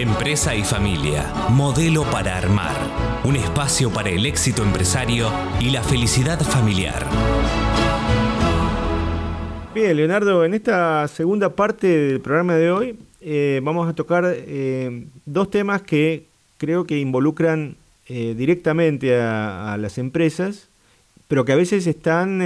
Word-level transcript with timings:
Empresa 0.00 0.54
y 0.54 0.64
familia, 0.64 1.30
modelo 1.50 2.04
para 2.04 2.38
armar. 2.38 2.74
Un 3.22 3.36
espacio 3.36 3.92
para 3.92 4.08
el 4.08 4.24
éxito 4.24 4.62
empresario 4.62 5.30
y 5.60 5.68
la 5.68 5.82
felicidad 5.82 6.40
familiar. 6.40 7.06
Bien, 9.74 9.94
Leonardo, 9.94 10.46
en 10.46 10.54
esta 10.54 11.06
segunda 11.06 11.54
parte 11.54 11.86
del 11.86 12.20
programa 12.22 12.54
de 12.54 12.70
hoy 12.70 12.98
eh, 13.20 13.60
vamos 13.62 13.90
a 13.90 13.92
tocar 13.92 14.24
eh, 14.26 15.04
dos 15.26 15.50
temas 15.50 15.82
que 15.82 16.24
creo 16.56 16.86
que 16.86 16.98
involucran 16.98 17.76
eh, 18.08 18.34
directamente 18.34 19.20
a, 19.20 19.76
las 19.78 19.98
empresas, 19.98 20.70
pero 21.28 21.44
que 21.44 21.52
a 21.52 21.56
veces 21.56 21.86
están 21.86 22.40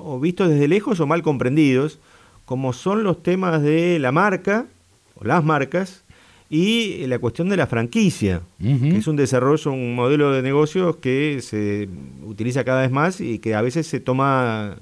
o 0.00 0.20
vistos 0.20 0.50
desde 0.50 0.68
lejos 0.68 1.00
o 1.00 1.06
mal 1.06 1.22
comprendidos, 1.22 1.98
como 2.44 2.74
son 2.74 3.04
los 3.04 3.22
temas 3.22 3.62
de 3.62 3.98
la 3.98 4.12
marca 4.12 4.66
o 5.14 5.24
las 5.24 5.42
marcas 5.42 6.02
y 6.48 7.06
la 7.06 7.18
cuestión 7.18 7.48
de 7.48 7.56
la 7.56 7.66
franquicia, 7.66 8.42
que 8.60 8.96
es 8.96 9.06
un 9.06 9.16
desarrollo, 9.16 9.72
un 9.72 9.94
modelo 9.94 10.32
de 10.32 10.42
negocios 10.42 10.96
que 10.96 11.40
se 11.42 11.88
utiliza 12.24 12.64
cada 12.64 12.82
vez 12.82 12.90
más 12.90 13.20
y 13.20 13.38
que 13.38 13.54
a 13.54 13.62
veces 13.62 13.86
se 13.86 14.00
toma 14.00 14.76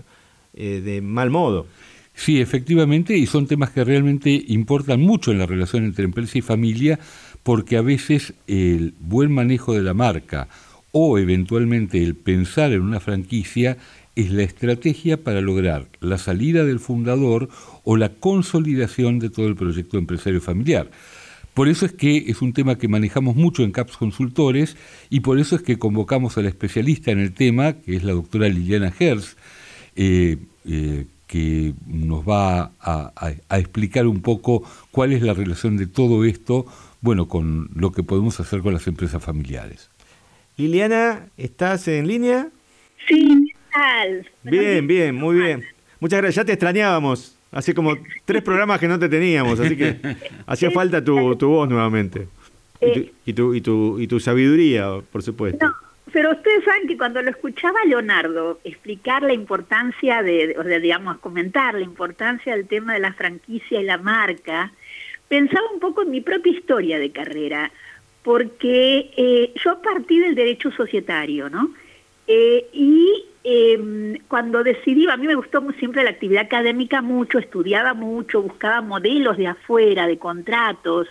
de 0.53 1.01
mal 1.03 1.31
modo. 1.31 1.67
Sí, 2.15 2.41
efectivamente, 2.41 3.17
y 3.17 3.27
son 3.27 3.47
temas 3.47 3.71
que 3.71 3.83
realmente 3.83 4.45
importan 4.49 5.01
mucho 5.01 5.33
en 5.33 5.39
la 5.39 5.47
relación 5.47 5.85
entre 5.85 6.05
empresa 6.05 6.39
y 6.39 6.43
familia, 6.43 7.01
porque 7.43 7.77
a 7.77 7.83
veces 7.83 8.35
el 8.47 8.95
buen 9.01 9.33
manejo 9.33 9.75
de 9.75 9.83
la 9.83 9.95
marca 9.95 10.49
o 10.93 11.19
eventualmente 11.19 12.03
el 12.03 12.15
pensar 12.15 12.73
en 12.73 12.83
una 12.83 13.01
franquicia 13.01 13.79
es 14.15 14.31
la 14.31 14.45
estrategia 14.45 15.25
para 15.25 15.41
lograr 15.41 15.89
la 16.01 16.19
salida 16.19 16.65
del 16.65 16.79
fundador 16.79 17.49
o 17.83 17.97
la 17.97 18.11
consolidación 18.11 19.19
de 19.19 19.29
todo 19.29 19.49
el 19.49 19.57
proyecto 19.57 19.99
empresario 19.99 20.41
familiar. 20.41 20.91
Por 21.55 21.69
eso 21.69 21.87
es 21.87 21.93
que 21.93 22.17
es 22.27 22.43
un 22.43 22.53
tema 22.53 22.77
que 22.77 22.89
manejamos 22.89 23.37
mucho 23.37 23.63
en 23.63 23.71
CAPS 23.71 23.97
Consultores 23.97 24.77
y 25.09 25.21
por 25.21 25.39
eso 25.39 25.55
es 25.55 25.63
que 25.63 25.79
convocamos 25.79 26.37
a 26.37 26.43
la 26.43 26.49
especialista 26.49 27.13
en 27.13 27.21
el 27.21 27.33
tema, 27.33 27.75
que 27.75 27.95
es 27.95 28.03
la 28.03 28.13
doctora 28.13 28.49
Liliana 28.49 28.93
Herz, 28.99 29.37
eh, 29.95 30.37
eh, 30.69 31.07
que 31.29 31.75
nos 31.87 32.29
va 32.29 32.73
a, 32.81 33.33
explicar 33.59 34.07
un 34.07 34.21
poco 34.21 34.65
cuál 34.91 35.13
es 35.13 35.23
la 35.23 35.33
relación 35.33 35.77
de 35.77 35.87
todo 35.87 36.25
esto, 36.25 36.67
bueno, 37.01 37.29
con 37.29 37.71
lo 37.75 37.93
que 37.93 38.03
podemos 38.03 38.39
hacer 38.41 38.61
con 38.61 38.73
las 38.73 38.87
empresas 38.87 39.23
familiares. 39.23 39.91
Liliana, 40.57 41.27
¿estás 41.37 41.87
en 41.89 42.09
línea? 42.09 42.49
Sí, 43.09 43.53
tal? 43.73 44.29
Bien, 44.43 44.87
bien, 44.87 45.15
muy 45.15 45.37
bien. 45.37 45.65
Muchas 46.01 46.21
gracias, 46.21 46.37
ya 46.37 46.45
te 46.45 46.53
extrañábamos. 46.53 47.37
Hace 47.55 47.73
como 47.73 47.97
tres 48.25 48.43
programas 48.43 48.81
que 48.81 48.89
no 48.89 48.99
te 48.99 49.09
teníamos, 49.09 49.61
así 49.61 49.77
que 49.77 49.97
hacía 50.47 50.71
falta 50.73 51.05
tu, 51.05 51.37
tu 51.37 51.49
voz 51.49 51.69
nuevamente. 51.69 52.27
Y 52.81 52.93
tu, 53.33 53.55
y, 53.55 53.61
tu, 53.61 53.99
y, 54.01 54.07
tu, 54.07 54.21
sabiduría, 54.21 55.01
por 55.11 55.23
supuesto. 55.23 55.75
Pero 56.13 56.33
ustedes 56.33 56.65
saben 56.65 56.87
que 56.87 56.99
cuando 56.99 57.23
lo 57.23 57.31
escuchaba 57.31 57.79
Leonardo 57.87 58.61
explicar 58.65 59.23
la 59.23 59.33
importancia 59.33 60.23
de, 60.23 60.55
o 60.59 60.63
sea, 60.63 60.79
digamos, 60.79 61.19
comentar 61.19 61.75
la 61.75 61.81
importancia 61.81 62.55
del 62.55 62.67
tema 62.67 62.93
de 62.95 63.01
la 63.01 63.15
franquicia 63.15 63.81
y 63.81 63.85
la 63.85 63.99
marca, 63.99 64.73
pensaba 65.29 65.71
un 65.73 65.81
poco 65.81 66.03
en 66.03 66.11
mi 66.11 66.21
propia 66.21 66.53
historia 66.53 66.99
de 66.99 67.11
carrera, 67.11 67.71
porque 68.23 69.11
eh, 69.17 69.53
yo 69.65 69.81
partí 69.81 70.19
del 70.19 70.35
derecho 70.35 70.71
societario, 70.73 71.49
¿no? 71.49 71.71
Eh, 72.27 72.67
y 72.73 73.25
em, 73.45 74.19
cuando 74.29 74.65
decidí, 74.65 75.07
a 75.09 75.17
mí 75.17 75.27
me 75.27 75.35
gustó 75.35 75.63
siempre 75.79 76.03
la 76.03 76.11
actividad 76.11 76.45
académica 76.45 77.03
mucho, 77.03 77.39
estudiaba 77.39 77.95
mucho, 77.95 78.43
buscaba 78.43 78.81
modelos 78.81 79.37
de 79.37 79.47
afuera, 79.47 80.07
de 80.07 80.19
contratos, 80.19 81.09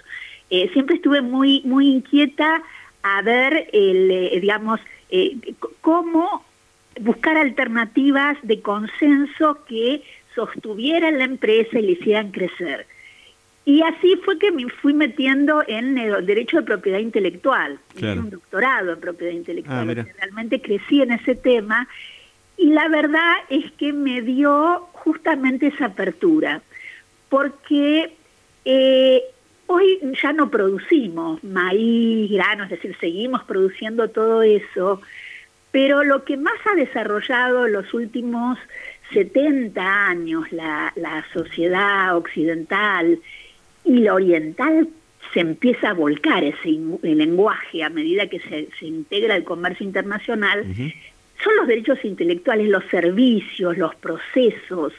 eh, 0.50 0.70
siempre 0.74 0.96
estuve 0.96 1.22
muy, 1.22 1.62
muy 1.66 1.88
inquieta 1.88 2.62
a 3.04 3.22
ver, 3.22 3.70
el, 3.74 4.40
digamos, 4.40 4.80
eh, 5.10 5.38
cómo 5.82 6.44
buscar 7.00 7.38
alternativas 7.38 8.38
de 8.44 8.62
consenso 8.62 9.64
que 9.66 10.04
sostuvieran 10.36 11.18
la 11.18 11.26
empresa 11.26 11.80
y 11.80 11.84
le 11.84 11.92
hicieran 11.94 12.32
crecer. 12.32 12.88
Y 13.66 13.82
así 13.82 14.16
fue 14.26 14.38
que 14.40 14.52
me 14.52 14.68
fui 14.70 14.94
metiendo 14.94 15.64
en 15.68 15.98
el 15.98 16.26
derecho 16.26 16.58
de 16.58 16.64
propiedad 16.64 17.00
intelectual. 17.00 17.80
Hice 17.96 18.20
un 18.20 18.30
doctorado 18.30 18.92
en 18.92 19.00
propiedad 19.00 19.32
intelectual. 19.32 19.90
Ah, 19.90 20.06
realmente 20.20 20.62
crecí 20.62 21.02
en 21.02 21.12
ese 21.12 21.36
tema. 21.36 21.88
Y 22.58 22.68
la 22.68 22.88
verdad 22.88 23.36
es 23.50 23.72
que 23.74 23.94
me 23.94 24.22
dio 24.22 24.88
justamente 24.94 25.68
esa 25.68 25.86
apertura. 25.86 26.62
Porque 27.30 28.14
eh, 28.66 29.24
Hoy 29.68 30.00
ya 30.22 30.34
no 30.34 30.50
producimos 30.50 31.44
maíz, 31.44 32.30
grano, 32.32 32.66
es 32.66 32.70
decir, 32.70 32.96
seguimos 33.00 33.44
produciendo 33.44 34.10
todo 34.10 34.44
eso, 34.44 35.02
pero 35.72 36.04
lo 36.04 36.26
que 36.26 36.38
más 36.38 36.54
ha 36.72 36.76
desarrollado 36.76 37.66
en 37.66 37.74
los 37.74 37.94
últimos 37.94 38.60
70 39.14 40.08
años 40.08 40.52
la, 40.52 40.94
sociedad 41.34 42.16
occidental 42.16 43.20
y 43.86 44.00
la 44.00 44.14
oriental 44.14 44.90
se 45.34 45.40
empieza 45.40 45.92
a 45.92 45.94
volcar 45.94 46.44
ese 46.44 46.70
lenguaje 47.02 47.84
a 47.84 47.90
medida 47.90 48.28
que 48.28 48.40
se, 48.42 48.86
integra 48.86 49.36
el 49.36 49.44
comercio 49.44 49.86
internacional, 49.86 50.66
son 51.44 51.56
los 51.58 51.68
derechos 51.68 52.04
intelectuales, 52.04 52.68
los 52.68 52.86
servicios, 52.86 53.78
los 53.78 53.94
procesos. 53.96 54.94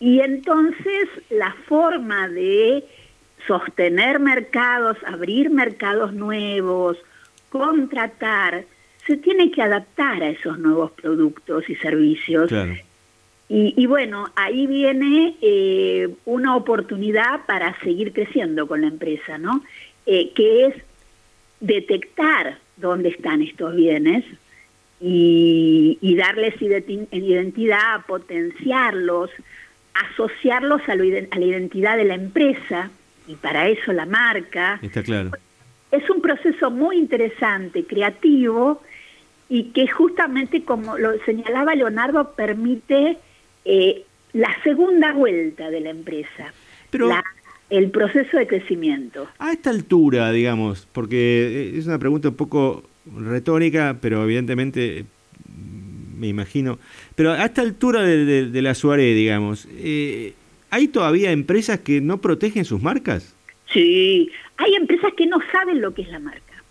Y 0.00 0.20
entonces 0.20 1.08
la 1.30 1.54
forma 1.66 2.28
de 2.28 2.84
sostener 3.46 4.20
mercados, 4.20 4.96
abrir 5.06 5.50
mercados 5.50 6.12
nuevos, 6.12 6.98
contratar, 7.50 8.64
se 9.06 9.16
tiene 9.16 9.50
que 9.50 9.62
adaptar 9.62 10.22
a 10.22 10.30
esos 10.30 10.58
nuevos 10.58 10.90
productos 10.92 11.68
y 11.68 11.76
servicios. 11.76 12.50
Y, 13.46 13.86
bueno, 13.86 14.30
ahí 14.34 14.66
viene 14.66 15.36
eh, 15.40 16.08
una 16.24 16.56
oportunidad 16.56 17.44
para 17.46 17.78
seguir 17.80 18.12
creciendo 18.12 18.66
con 18.66 18.80
la 18.80 18.88
empresa, 18.88 19.38
¿no? 19.38 19.62
Eh, 20.06 20.32
que 20.34 20.66
es 20.66 20.74
detectar 21.60 22.58
dónde 22.76 23.10
están 23.10 23.42
estos 23.42 23.76
bienes 23.76 24.24
y, 25.06 26.16
darles 26.16 26.54
identidad, 26.62 28.06
potenciarlos, 28.06 29.30
asociarlos 29.92 30.80
a 30.88 30.96
la 30.96 31.04
identidad 31.44 31.98
de 31.98 32.04
la 32.04 32.14
empresa 32.14 32.90
y 33.28 33.34
para 33.34 33.68
eso 33.68 33.92
la 33.92 34.06
marca. 34.06 34.78
Está 34.80 35.02
claro. 35.02 35.32
Es 35.90 36.08
un 36.08 36.22
proceso 36.22 36.70
muy 36.70 36.96
interesante, 36.96 37.84
creativo, 37.84 38.82
y 39.50 39.64
que 39.72 39.86
justamente, 39.88 40.64
como 40.64 40.96
lo 40.96 41.12
señalaba 41.24 41.74
Leonardo, 41.74 42.32
permite 42.32 43.18
eh, 43.66 44.04
la 44.32 44.56
segunda 44.62 45.12
vuelta 45.12 45.68
de 45.70 45.80
la 45.80 45.90
empresa. 45.90 46.54
Pero, 46.90 47.10
el 47.70 47.90
proceso 47.90 48.36
de 48.36 48.46
crecimiento. 48.46 49.26
A 49.38 49.52
esta 49.52 49.70
altura, 49.70 50.30
digamos, 50.32 50.86
porque 50.92 51.76
es 51.76 51.86
una 51.86 51.98
pregunta 51.98 52.28
un 52.28 52.36
poco 52.36 52.84
retórica, 53.06 53.98
pero 54.00 54.24
evidentemente 54.24 55.04
mm, 55.46 56.20
me 56.20 56.28
imagino. 56.28 56.78
Pero 57.14 57.32
a 57.32 57.44
esta 57.44 57.62
altura 57.62 58.02
de, 58.02 58.62
la 58.62 58.74
Suárez, 58.74 59.14
digamos, 59.14 59.68
eh, 59.72 60.34
¿Hay 60.74 60.88
todavía 60.88 61.30
empresas 61.30 61.78
que 61.78 62.00
no 62.00 62.20
protegen 62.20 62.64
sus 62.64 62.82
marcas? 62.82 63.32
Sí, 63.72 64.28
hay 64.56 64.74
empresas 64.74 65.12
que 65.16 65.24
no 65.24 65.38
saben 65.52 65.80
lo 65.80 65.94
que 65.94 66.02
es 66.02 66.08
la 66.08 66.18
marca. 66.18 66.64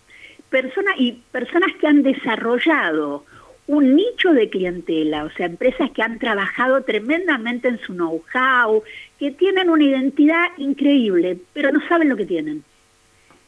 Personas 0.50 0.96
y 0.98 1.22
personas 1.32 1.70
que 1.80 1.86
han 1.86 2.02
desarrollado 2.02 3.24
un 3.66 3.96
nicho 3.96 4.34
de 4.34 4.50
clientela, 4.50 5.24
o 5.24 5.30
sea, 5.30 5.46
empresas 5.46 5.90
que 5.92 6.02
han 6.02 6.18
trabajado 6.18 6.82
tremendamente 6.82 7.68
en 7.68 7.78
su 7.78 7.94
know-how, 7.94 8.82
que 9.18 9.30
tienen 9.30 9.70
una 9.70 9.84
identidad 9.84 10.48
increíble, 10.58 11.38
pero 11.54 11.72
no 11.72 11.80
saben 11.88 12.10
lo 12.10 12.16
que 12.18 12.26
tienen. 12.26 12.62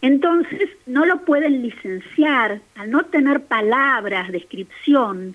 Entonces, 0.03 0.69
no 0.87 1.07
lo 1.07 1.25
pueden 1.25 1.63
licenciar, 1.63 2.61
al 2.75 2.91
no 2.91 3.05
tener 3.07 3.45
palabras, 3.45 4.31
descripción, 4.31 5.35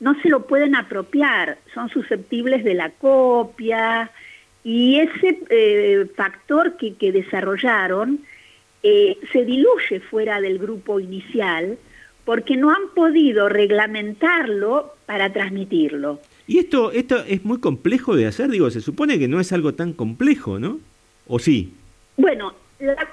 no 0.00 0.20
se 0.20 0.28
lo 0.28 0.46
pueden 0.46 0.74
apropiar, 0.74 1.58
son 1.72 1.88
susceptibles 1.88 2.64
de 2.64 2.74
la 2.74 2.90
copia, 2.90 4.10
y 4.64 4.98
ese 4.98 5.40
eh, 5.50 6.06
factor 6.16 6.76
que, 6.76 6.94
que 6.94 7.12
desarrollaron 7.12 8.20
eh, 8.82 9.16
se 9.32 9.44
diluye 9.44 10.00
fuera 10.00 10.40
del 10.40 10.58
grupo 10.58 11.00
inicial 11.00 11.78
porque 12.24 12.56
no 12.56 12.70
han 12.70 12.88
podido 12.94 13.48
reglamentarlo 13.48 14.94
para 15.06 15.32
transmitirlo. 15.32 16.20
Y 16.46 16.58
esto, 16.58 16.92
esto 16.92 17.18
es 17.26 17.44
muy 17.44 17.58
complejo 17.58 18.14
de 18.14 18.26
hacer, 18.26 18.50
digo, 18.50 18.70
se 18.70 18.80
supone 18.80 19.18
que 19.18 19.28
no 19.28 19.40
es 19.40 19.52
algo 19.52 19.74
tan 19.74 19.92
complejo, 19.92 20.58
¿no? 20.58 20.78
¿O 21.26 21.38
sí? 21.38 21.74
Bueno, 22.16 22.54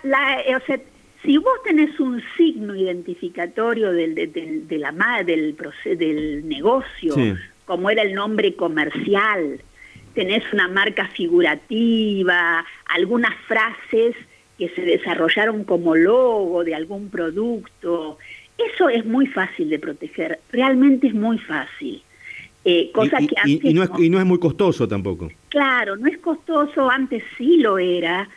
la, 0.04 0.42
eh, 0.42 0.56
o 0.56 0.66
sea, 0.66 0.80
si 1.24 1.38
vos 1.38 1.62
tenés 1.64 2.00
un 2.00 2.22
signo 2.38 2.76
identificatorio 2.76 3.92
del, 3.92 4.16
del, 4.16 4.68
de 4.68 4.78
la, 4.78 4.92
del, 5.26 5.56
del 5.98 6.48
negocio, 6.48 7.16
como 7.66 7.90
era 7.90 8.02
el 8.02 8.14
nombre 8.14 8.56
comercial, 8.56 9.62
tenés 10.14 10.44
una 10.54 10.68
marca 10.68 11.08
figurativa, 11.10 12.66
algunas 12.86 13.36
frases 13.48 14.16
que 14.58 14.70
se 14.70 14.82
desarrollaron 14.82 15.64
como 15.64 15.96
logo 15.96 16.64
de 16.64 16.76
algún 16.76 17.10
producto. 17.10 18.18
Eso 18.58 18.90
es 18.90 19.06
muy 19.06 19.28
fácil 19.28 19.70
de 19.70 19.80
proteger, 19.80 20.40
realmente 20.52 21.08
es 21.08 21.14
muy 21.14 21.38
fácil. 21.38 22.02
Eh, 22.66 22.92
cosa 22.94 23.18
que 23.20 23.36
antes 23.38 23.72
y, 23.72 23.74
no 23.74 23.84
es, 23.84 23.90
y 23.98 24.10
no 24.10 24.20
es 24.20 24.26
muy 24.26 24.38
costoso 24.38 24.88
tampoco. 24.88 25.32
Claro, 25.48 25.96
no 25.96 26.08
es 26.08 26.18
costoso, 26.18 26.90
antes 26.90 27.24
sí 27.38 27.58
lo 27.58 27.78
era, 27.78 28.28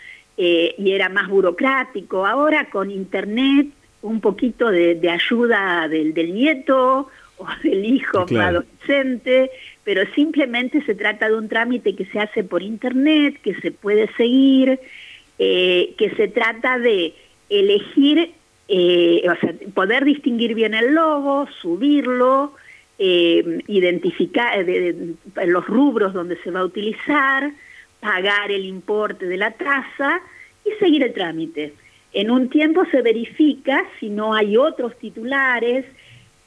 eh, 0.45 0.75
y 0.77 0.91
era 0.91 1.09
más 1.09 1.29
burocrático. 1.29 2.27
Ahora 2.27 2.69
con 2.69 2.91
Internet, 2.91 3.69
un 4.03 4.21
poquito 4.21 4.73
de, 4.73 4.99
ayuda 5.09 5.87
del, 5.87 6.15
nieto 6.35 7.09
o 7.39 7.47
del 7.63 7.85
hijo 7.85 8.27
adolescente, 8.29 9.53
pero 9.85 10.03
simplemente 10.17 10.85
se 10.85 10.97
trata 10.97 11.29
de 11.29 11.37
un 11.37 11.49
trámite 11.49 11.95
que 11.95 12.07
se 12.07 12.19
hace 12.19 12.43
por 12.43 12.61
Internet, 12.61 13.39
que 13.41 13.55
se 13.61 13.71
puede 13.71 14.13
seguir, 14.17 14.81
eh, 15.39 15.95
que 15.97 16.11
se 16.17 16.27
trata 16.27 16.77
de 16.81 17.15
elegir, 17.49 18.33
eh, 18.67 19.23
o 19.31 19.37
sea, 19.37 19.55
poder 19.73 20.05
distinguir 20.05 20.57
bien 20.57 20.75
el 20.75 20.93
logo, 20.93 21.47
subirlo, 21.61 22.55
identificar 22.99 24.65
los 25.47 25.67
rubros 25.67 26.13
donde 26.13 26.37
se 26.43 26.51
va 26.51 26.61
a 26.61 26.65
utilizar, 26.65 27.53
pagar 28.01 28.51
el 28.51 28.65
importe 28.65 29.27
de 29.27 29.37
la 29.37 29.53
tasa 29.53 30.21
y 30.65 30.71
seguir 30.79 31.03
el 31.03 31.13
trámite. 31.13 31.75
En 32.13 32.31
un 32.31 32.49
tiempo 32.49 32.85
se 32.91 33.03
verifica 33.03 33.85
si 33.99 34.11
no 34.11 34.35
hay 34.35 34.57
otros 34.57 34.97
titulares 34.99 35.87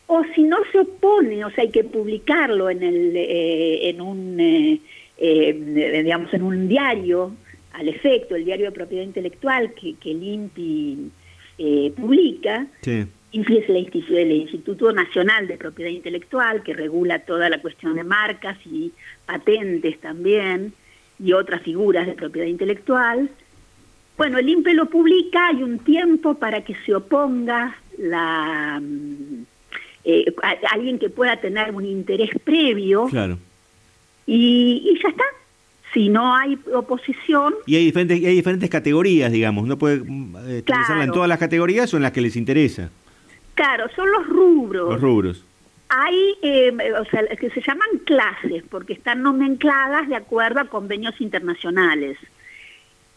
o 0.08 0.24
si 0.36 0.44
no 0.44 0.58
se 0.72 0.80
opone, 0.80 1.44
o 1.44 1.50
sea, 1.50 1.64
hay 1.64 1.72
que 1.72 1.84
publicarlo 1.84 2.70
en, 2.70 2.84
el, 2.84 3.16
eh, 3.16 3.90
en 3.90 4.02
un, 4.02 4.40
eh, 4.40 4.80
eh, 5.18 6.02
digamos, 6.04 6.32
en 6.34 6.44
un 6.44 6.68
diario 6.68 7.36
al 7.74 7.90
efecto, 7.90 8.36
el 8.36 8.46
diario 8.46 8.66
de 8.66 8.72
propiedad 8.72 9.04
intelectual 9.04 9.74
que, 9.74 9.96
que 9.96 10.12
el 10.12 10.24
INPI 10.24 11.12
publica. 11.96 12.68
Sí. 12.82 13.06
INPI 13.32 13.58
es 13.58 13.70
el, 13.70 14.16
el 14.18 14.32
Instituto 14.32 14.94
Nacional 14.94 15.48
de 15.48 15.58
Propiedad 15.58 15.92
Intelectual 15.92 16.64
que 16.64 16.74
regula 16.74 17.20
toda 17.20 17.50
la 17.50 17.60
cuestión 17.62 17.96
de 17.96 18.04
marcas 18.04 18.58
y 18.66 18.92
patentes 19.26 20.00
también 20.00 20.74
y 21.20 21.34
otras 21.34 21.62
figuras 21.64 22.06
de 22.08 22.14
propiedad 22.14 22.48
intelectual. 22.48 23.30
Bueno, 24.18 24.38
el 24.38 24.48
INPE 24.48 24.74
lo 24.74 24.86
publica, 24.86 25.48
hay 25.48 25.62
un 25.62 25.80
tiempo 25.80 26.36
para 26.36 26.64
que 26.64 26.76
se 26.86 26.96
oponga 26.96 27.76
la 27.98 28.80
mm, 28.82 29.44
eh, 30.06 30.34
alguien 30.72 31.00
que 31.00 31.10
pueda 31.10 31.38
tener 31.38 31.74
un 31.74 31.86
interés 31.86 32.30
previo. 32.44 33.08
Claro. 33.08 33.38
Y, 34.26 34.98
ya 35.02 35.10
está. 35.10 35.24
Si 35.94 36.10
no 36.10 36.36
hay 36.36 36.58
oposición. 36.74 37.56
Y 37.66 37.76
hay 37.76 37.86
diferentes, 37.86 38.18
hay 38.18 38.36
diferentes 38.36 38.70
categorías, 38.70 39.32
digamos. 39.32 39.68
No 39.68 39.78
puede 39.78 40.00
mm, 40.00 40.36
eh, 40.48 40.64
en 41.02 41.12
todas 41.12 41.28
las 41.28 41.40
categorías 41.40 41.94
o 41.94 41.98
en 41.98 42.04
las 42.04 42.12
que 42.12 42.22
les 42.22 42.36
interesa. 42.36 42.90
Claro, 43.54 43.86
son 43.96 44.12
los 44.12 44.28
rubros. 44.28 44.94
Los 44.94 45.02
rubros. 45.02 45.46
Hay, 45.90 46.36
eh, 46.42 46.74
o 47.00 47.06
sea, 47.06 47.24
que 47.40 47.50
se 47.50 47.62
llaman 47.62 47.88
clases, 48.06 48.64
porque 48.70 48.94
están 48.94 49.22
nomencladas 49.22 50.08
de 50.10 50.16
acuerdo 50.16 50.60
a 50.60 50.66
convenios 50.66 51.20
internacionales. 51.22 52.18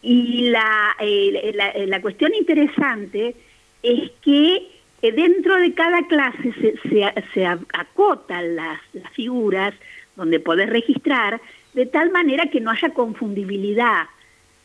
Y 0.01 0.49
la, 0.49 0.95
eh, 0.99 1.53
eh, 1.75 1.87
la, 1.87 2.01
cuestión 2.01 2.33
interesante 2.33 3.35
es 3.83 4.11
que 4.21 4.67
dentro 5.01 5.55
de 5.57 5.73
cada 5.73 6.07
clase 6.07 6.53
se, 6.53 7.13
se, 7.33 7.45
acotan 7.45 8.55
las, 8.55 8.79
las 8.93 9.11
figuras 9.13 9.73
donde 10.15 10.39
podés 10.39 10.69
registrar 10.69 11.41
de 11.73 11.85
tal 11.85 12.11
manera 12.11 12.47
que 12.47 12.61
no 12.61 12.71
haya 12.71 12.89
confundibilidad. 12.89 14.07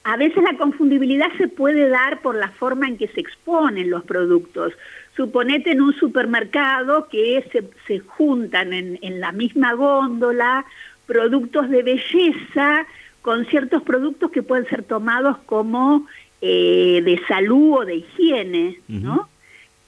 A 0.05 0.17
veces 0.17 0.43
la 0.43 0.57
confundibilidad 0.57 1.29
se 1.39 1.49
puede 1.49 1.89
dar 1.89 2.21
por 2.21 2.35
la 2.35 2.51
forma 2.51 2.87
en 2.87 2.99
que 2.99 3.09
se 3.09 3.21
exponen 3.21 3.91
los 3.91 4.05
productos. 4.05 4.75
Suponete 5.17 5.73
en 5.73 5.81
un 5.81 5.95
supermercado 5.95 7.09
que 7.09 7.45
se, 7.51 7.65
se 7.87 8.01
juntan 8.01 8.73
en, 8.73 8.99
en 9.01 9.21
la 9.21 9.33
misma 9.33 9.73
góndola 9.73 10.65
productos 11.07 11.71
de 11.71 11.83
belleza 11.83 12.87
con 13.25 13.47
ciertos 13.47 13.83
productos 13.83 14.31
que 14.31 14.43
pueden 14.43 14.69
ser 14.69 14.83
tomados 14.83 15.39
como 15.47 16.07
eh, 16.43 17.01
de 17.03 17.19
salud 17.27 17.79
o 17.79 17.85
de 17.87 17.97
higiene, 17.97 18.79
¿no? 18.87 19.31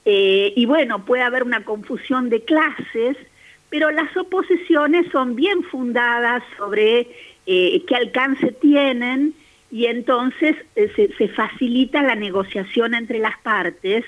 Eh, 0.05 0.53
y 0.55 0.65
bueno, 0.65 1.05
puede 1.05 1.21
haber 1.21 1.43
una 1.43 1.63
confusión 1.63 2.31
de 2.31 2.43
clases, 2.43 3.15
pero 3.69 3.91
las 3.91 4.17
oposiciones 4.17 5.05
son 5.11 5.35
bien 5.35 5.61
fundadas 5.61 6.41
sobre 6.57 7.09
eh, 7.45 7.83
qué 7.87 7.95
alcance 7.95 8.53
tienen 8.53 9.35
y 9.69 9.85
entonces 9.85 10.55
se, 10.73 11.13
se 11.15 11.27
facilita 11.27 12.01
la 12.01 12.15
negociación 12.15 12.95
entre 12.95 13.19
las 13.19 13.37
partes 13.41 14.03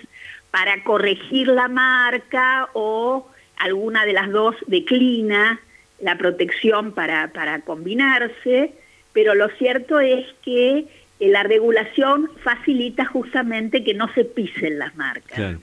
para 0.49 0.83
corregir 0.83 1.49
la 1.49 1.67
marca 1.67 2.69
o 2.73 3.29
alguna 3.57 4.05
de 4.05 4.13
las 4.13 4.31
dos 4.31 4.55
declina 4.65 5.59
la 5.99 6.17
protección 6.17 6.93
para, 6.93 7.31
para 7.31 7.61
combinarse, 7.61 8.73
pero 9.19 9.35
lo 9.35 9.49
cierto 9.57 9.99
es 9.99 10.25
que 10.45 10.77
eh, 10.77 10.85
la 11.19 11.43
regulación 11.43 12.29
facilita 12.41 13.03
justamente 13.03 13.83
que 13.83 13.93
no 13.93 14.07
se 14.13 14.23
pisen 14.23 14.79
las 14.79 14.95
marcas. 14.95 15.57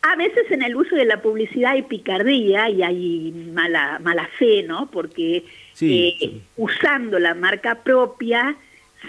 A 0.00 0.16
veces 0.16 0.50
en 0.50 0.62
el 0.62 0.76
uso 0.76 0.96
de 0.96 1.04
la 1.04 1.20
publicidad 1.20 1.72
hay 1.72 1.82
picardía 1.82 2.70
y 2.70 2.82
hay 2.82 3.32
mala, 3.52 3.98
mala 4.02 4.26
fe, 4.38 4.62
¿no? 4.62 4.90
Porque 4.90 5.44
eh, 5.82 6.40
usando 6.56 7.18
la 7.18 7.34
marca 7.34 7.82
propia 7.82 8.56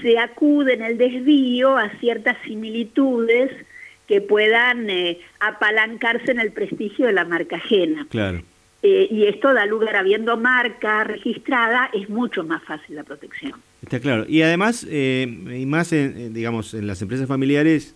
se 0.02 0.20
acude 0.20 0.74
en 0.74 0.82
el 0.82 0.98
desvío 0.98 1.78
a 1.78 1.92
ciertas 2.02 2.36
similitudes 2.44 3.52
que 4.06 4.20
puedan 4.20 4.90
eh, 4.90 5.22
apalancarse 5.40 6.30
en 6.32 6.42
el 6.42 6.52
prestigio 6.52 7.06
de 7.06 7.14
la 7.14 7.24
marca 7.24 7.56
ajena. 7.56 8.06
Claro. 8.10 8.44
Eh, 8.84 9.08
y 9.12 9.26
esto 9.26 9.54
da 9.54 9.66
lugar, 9.66 9.96
habiendo 9.96 10.38
marca 10.38 11.04
registrada, 11.04 11.90
es 11.94 12.10
mucho 12.10 12.44
más 12.44 12.64
fácil 12.64 12.96
la 12.96 13.04
protección. 13.04 13.54
Está 13.82 14.00
claro. 14.00 14.26
Y 14.28 14.42
además, 14.42 14.86
eh, 14.90 15.28
y 15.60 15.66
más 15.66 15.94
en, 15.94 16.34
digamos, 16.34 16.74
en 16.74 16.88
las 16.88 17.02
empresas 17.02 17.28
familiares, 17.28 17.96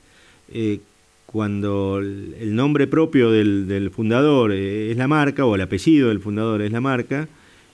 cuando 1.26 1.98
el 2.00 2.56
nombre 2.56 2.86
propio 2.88 3.32
del, 3.32 3.68
del 3.68 3.90
fundador 3.90 4.52
es 4.52 4.96
la 4.96 5.08
marca, 5.08 5.46
o 5.46 5.56
el 5.56 5.62
apellido 5.62 6.10
del 6.10 6.20
fundador 6.20 6.62
es 6.62 6.72
la 6.72 6.82
marca, 6.82 7.28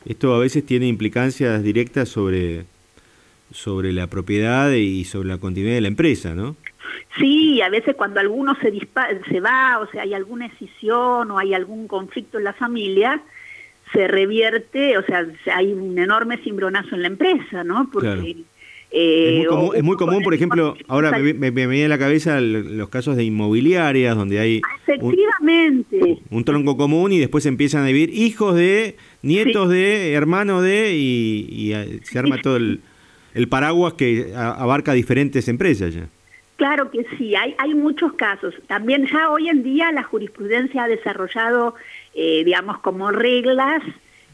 esto 0.05 0.33
a 0.33 0.39
veces 0.39 0.65
tiene 0.65 0.87
implicancias 0.87 1.61
directas 1.61 2.09
sobre, 2.09 2.65
sobre 3.51 3.93
la 3.93 4.07
propiedad 4.07 4.71
y 4.71 5.03
sobre 5.05 5.29
la 5.29 5.37
continuidad 5.37 5.75
de 5.75 5.81
la 5.81 5.87
empresa, 5.89 6.33
¿no? 6.33 6.55
Sí, 7.17 7.61
a 7.61 7.69
veces 7.69 7.95
cuando 7.95 8.19
alguno 8.19 8.55
se, 8.55 8.71
se 9.29 9.39
va, 9.39 9.79
o 9.79 9.87
sea, 9.91 10.03
hay 10.03 10.13
alguna 10.13 10.47
escisión 10.47 11.31
o 11.31 11.37
hay 11.37 11.53
algún 11.53 11.87
conflicto 11.87 12.37
en 12.37 12.45
la 12.45 12.53
familia, 12.53 13.21
se 13.91 14.07
revierte, 14.07 14.97
o 14.97 15.03
sea, 15.03 15.25
hay 15.53 15.73
un 15.73 15.97
enorme 15.97 16.37
cimbronazo 16.37 16.95
en 16.95 17.01
la 17.01 17.07
empresa, 17.07 17.63
¿no? 17.63 17.89
Porque, 17.91 18.37
eh, 18.93 19.45
es 19.73 19.83
muy 19.83 19.95
común, 19.95 20.21
por 20.21 20.33
ejemplo, 20.33 20.75
ahora 20.87 21.11
me, 21.17 21.33
me, 21.33 21.51
viene 21.51 21.85
a 21.85 21.87
la 21.89 21.97
cabeza 21.97 22.41
los 22.41 22.89
casos 22.89 23.15
de 23.15 23.23
inmobiliarias 23.23 24.17
donde 24.17 24.39
hay 24.39 24.61
efectivamente. 24.85 26.19
un, 26.29 26.43
tronco 26.43 26.75
común 26.75 27.13
y 27.13 27.19
después 27.19 27.45
empiezan 27.45 27.83
a 27.83 27.87
vivir 27.87 28.09
hijos 28.13 28.55
de, 28.55 28.97
nietos 29.21 29.69
de, 29.69 30.11
hermanos 30.11 30.61
de 30.61 30.93
y, 30.93 31.73
se 32.03 32.19
arma 32.19 32.41
todo 32.41 32.57
el, 32.57 32.81
el 33.33 33.47
paraguas 33.47 33.93
que 33.93 34.33
abarca 34.35 34.91
diferentes 34.91 35.47
empresas 35.47 35.93
ya. 35.93 36.09
Claro 36.61 36.91
que 36.91 37.03
sí, 37.17 37.33
hay, 37.33 37.55
hay 37.57 37.73
muchos 37.73 38.13
casos. 38.13 38.53
También 38.67 39.07
ya 39.07 39.31
hoy 39.31 39.49
en 39.49 39.63
día 39.63 39.91
la 39.91 40.03
jurisprudencia 40.03 40.83
ha 40.83 40.87
desarrollado, 40.87 41.73
eh, 42.13 42.43
digamos, 42.45 42.77
como 42.81 43.09
reglas 43.09 43.81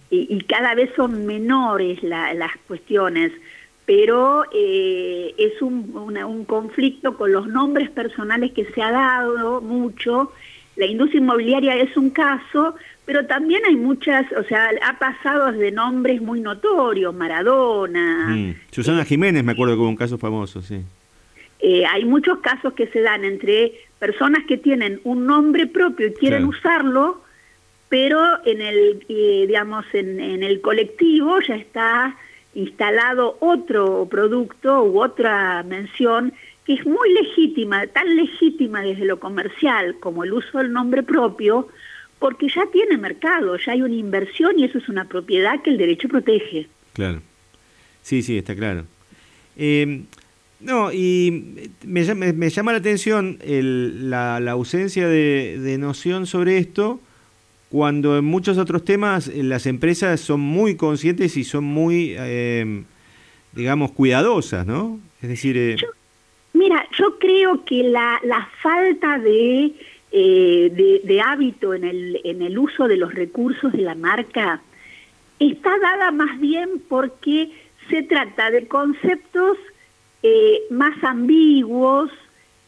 y, 0.10 0.41
cada 0.41 0.75
vez 0.75 0.89
son 0.98 1.25
menores 1.25 2.03
las 2.03 2.51
cuestiones, 2.67 3.31
pero 3.86 4.43
eh, 4.53 5.36
es 5.38 5.62
un, 5.62 5.96
un 5.96 6.43
conflicto 6.43 7.15
con 7.15 7.31
los 7.31 7.48
nombres 7.48 7.89
personales 7.91 8.51
que 8.51 8.65
se 8.74 8.81
ha 8.81 8.91
dado 8.91 9.62
mucho. 9.62 10.34
La 10.75 10.86
industria 10.86 11.22
inmobiliaria 11.22 11.77
es 11.77 11.96
un 11.96 12.10
caso, 12.10 12.75
pero 13.05 13.25
también 13.25 13.62
hay 13.65 13.77
muchas, 13.77 14.25
o 14.34 14.43
sea, 14.43 14.69
ha 14.86 15.00
pasado 15.00 15.53
de 15.53 15.72
nombres 15.72 16.22
muy 16.22 16.41
notorios, 16.41 17.15
Maradona. 17.15 18.36
Mm. 18.36 18.55
Susana 18.69 19.05
Jiménez, 19.05 19.46
me 19.46 19.53
acuerdo 19.53 19.75
que 19.75 19.79
hubo 19.79 19.88
un 19.88 19.96
caso 19.96 20.17
famoso, 20.17 20.62
sí. 20.62 20.84
Eh, 21.59 21.85
hay 21.85 22.05
muchos 22.05 22.39
casos 22.39 22.73
que 22.73 22.87
se 22.87 23.01
dan 23.01 23.25
entre 23.25 23.73
personas 23.99 24.43
que 24.47 24.57
tienen 24.57 25.01
un 25.03 25.25
nombre 25.25 25.65
propio 25.65 26.07
y 26.07 26.13
quieren 26.13 26.45
usarlo, 26.45 27.21
pero 27.89 28.19
en 28.45 28.61
el, 28.61 29.05
eh, 29.09 29.45
digamos, 29.47 29.85
en, 29.93 30.19
el 30.19 30.61
colectivo 30.61 31.39
ya 31.41 31.55
está 31.55 32.15
instalado 32.53 33.37
otro 33.39 34.07
producto 34.09 34.83
u 34.83 35.01
otra 35.01 35.63
mención 35.63 36.33
que 36.65 36.73
es 36.73 36.85
muy 36.85 37.13
legítima, 37.13 37.87
tan 37.87 38.15
legítima 38.15 38.81
desde 38.81 39.05
lo 39.05 39.19
comercial 39.19 39.95
como 39.99 40.23
el 40.23 40.33
uso 40.33 40.57
del 40.57 40.73
nombre 40.73 41.01
propio, 41.01 41.69
porque 42.19 42.49
ya 42.49 42.65
tiene 42.71 42.97
mercado, 42.97 43.57
ya 43.57 43.71
hay 43.71 43.81
una 43.81 43.93
inversión 43.93 44.59
y 44.59 44.65
eso 44.65 44.77
es 44.77 44.89
una 44.89 45.05
propiedad 45.05 45.61
que 45.61 45.69
el 45.69 45.77
derecho 45.77 46.09
protege. 46.09 46.67
Claro. 46.93 47.21
Sí, 48.01 48.21
sí, 48.21 48.37
está 48.37 48.55
claro. 48.55 48.85
Eh, 49.55 50.03
No, 50.59 50.91
y 50.91 51.69
me, 51.85 52.03
llama 52.03 52.71
la 52.71 52.79
atención 52.79 53.37
la, 53.45 54.37
ausencia 54.37 55.07
de, 55.07 55.77
noción 55.79 56.25
sobre 56.25 56.57
esto, 56.57 56.99
cuando 57.69 58.17
en 58.17 58.25
muchos 58.25 58.57
otros 58.57 58.83
temas 58.83 59.27
eh, 59.27 59.43
las 59.43 59.67
empresas 59.67 60.19
son 60.19 60.39
muy 60.39 60.75
conscientes 60.75 61.37
y 61.37 61.43
son 61.43 61.63
muy, 61.63 62.15
eh, 62.17 62.83
digamos, 63.51 63.91
cuidadosas, 63.91 64.65
¿no? 64.65 64.99
Es 65.21 65.29
decir... 65.29 65.57
Eh, 65.57 65.77
mira, 66.53 66.87
yo 66.97 67.19
creo 67.19 67.63
que 67.63 67.83
la, 67.83 68.19
falta 68.63 69.19
de, 69.19 69.73
de, 70.11 71.21
hábito 71.21 71.75
en 71.75 71.83
el, 71.83 72.19
en 72.23 72.41
el 72.41 72.57
uso 72.57 72.87
de 72.87 72.97
los 72.97 73.13
recursos 73.13 73.71
de 73.73 73.81
la 73.81 73.93
marca 73.93 74.61
está 75.39 75.77
dada 75.77 76.09
más 76.11 76.39
bien 76.39 76.81
porque 76.89 77.51
se 77.89 78.01
trata 78.01 78.49
de 78.49 78.67
conceptos 78.67 79.57
eh, 80.29 80.63
más 80.72 81.01
ambiguos, 81.05 82.12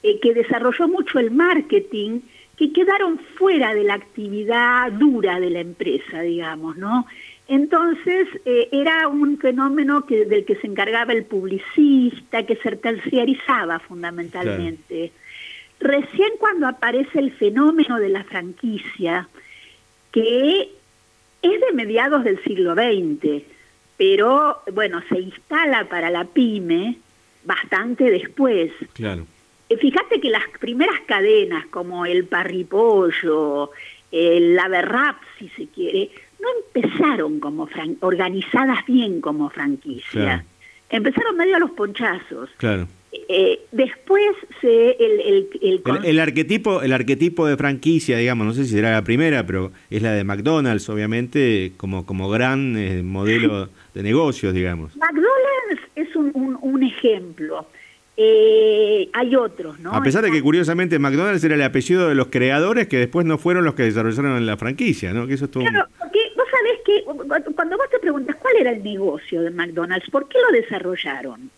eh, 0.01 0.17
que 0.21 0.33
desarrolló 0.33 0.87
mucho 0.87 1.19
el 1.19 1.29
marketing, 1.29 2.21
que 2.55 2.71
quedaron 2.71 3.19
fuera 3.37 3.73
de 3.73 3.83
la 3.83 3.95
actividad 3.95 4.93
dura 4.93 5.41
de 5.41 5.49
la 5.49 5.59
empresa, 5.59 6.21
digamos, 6.21 6.77
¿no? 6.77 7.05
Entonces 7.49 8.29
eh, 8.45 8.69
era 8.71 9.09
un 9.09 9.37
fenómeno 9.39 10.05
que, 10.05 10.23
del 10.23 10.45
que 10.45 10.55
se 10.55 10.67
encargaba 10.67 11.11
el 11.11 11.25
publicista, 11.25 12.43
que 12.43 12.55
se 12.55 12.77
terciarizaba 12.77 13.79
fundamentalmente. 13.79 15.11
Recién 15.81 16.29
cuando 16.39 16.65
aparece 16.65 17.19
el 17.19 17.31
fenómeno 17.33 17.99
de 17.99 18.07
la 18.07 18.23
franquicia, 18.23 19.27
que 20.13 20.69
es 21.41 21.59
de 21.59 21.73
mediados 21.73 22.23
del 22.23 22.41
siglo 22.43 22.73
XX, 22.73 23.43
pero 23.97 24.61
bueno, 24.71 25.01
se 25.09 25.19
instala 25.19 25.89
para 25.89 26.09
la 26.09 26.23
pyme 26.23 26.99
bastante 27.43 28.09
después. 28.09 28.71
Claro. 28.93 29.25
Eh, 29.69 29.77
fíjate 29.77 30.19
que 30.19 30.29
las 30.29 30.43
primeras 30.59 30.99
cadenas 31.05 31.65
como 31.67 32.05
el 32.05 32.25
Parripollo, 32.25 33.71
el 34.11 34.57
Averrap, 34.57 35.17
si 35.37 35.49
se 35.49 35.67
quiere, 35.67 36.09
no 36.39 36.47
empezaron 36.81 37.39
como 37.39 37.67
organizadas 38.01 38.85
bien 38.85 39.21
como 39.21 39.49
franquicia. 39.49 40.45
Empezaron 40.89 41.37
medio 41.37 41.55
a 41.57 41.59
los 41.59 41.71
ponchazos. 41.71 42.49
Claro. 42.57 42.87
Eh, 43.11 43.61
después 43.71 44.35
se 44.61 44.91
el 44.91 45.49
el, 45.61 45.81
el, 46.03 46.19
arquetipo 46.19 46.83
el 46.83 46.93
arquetipo 46.93 47.47
de 47.47 47.57
franquicia 47.57 48.17
digamos 48.17 48.45
no 48.45 48.53
sé 48.53 48.65
si 48.65 48.71
será 48.71 48.91
la 48.91 49.03
primera 49.03 49.47
pero 49.47 49.71
es 49.89 50.03
la 50.03 50.11
de 50.13 50.23
McDonald's 50.23 50.87
obviamente 50.89 51.73
como 51.77 52.05
como 52.05 52.29
gran 52.29 52.77
eh, 52.77 53.01
modelo 53.01 53.69
de 53.95 54.03
negocios 54.03 54.53
digamos. 54.53 54.95
McDonald's 54.95 55.89
es 55.95 56.15
un, 56.15 56.57
un, 56.61 56.83
ejemplo. 56.83 57.65
Eh, 58.15 59.09
hay 59.13 59.35
otros 59.35 59.79
no 59.79 59.91
a 59.91 60.03
pesar 60.03 60.23
de 60.23 60.29
que 60.29 60.41
curiosamente 60.43 60.99
McDonald's 60.99 61.43
era 61.43 61.55
el 61.55 61.63
apellido 61.63 62.09
de 62.09 62.15
los 62.15 62.27
creadores 62.27 62.87
que 62.87 62.97
después 62.97 63.25
no 63.25 63.39
fueron 63.39 63.65
los 63.65 63.73
que 63.73 63.83
desarrollaron 63.83 64.45
la 64.45 64.57
franquicia 64.57 65.13
no 65.13 65.25
que 65.25 65.33
eso 65.33 65.45
estuvo 65.45 65.63
claro 65.63 65.87
porque 65.97 66.19
vos 66.35 66.45
sabés 66.51 66.79
que 66.85 67.03
cuando 67.55 67.77
vos 67.77 67.89
te 67.89 67.97
preguntas 67.97 68.35
cuál 68.35 68.57
era 68.57 68.71
el 68.71 68.83
negocio 68.83 69.41
de 69.41 69.49
McDonald's 69.49 70.09
por 70.11 70.27
qué 70.27 70.37
lo 70.47 70.59
desarrollaron 70.59 71.49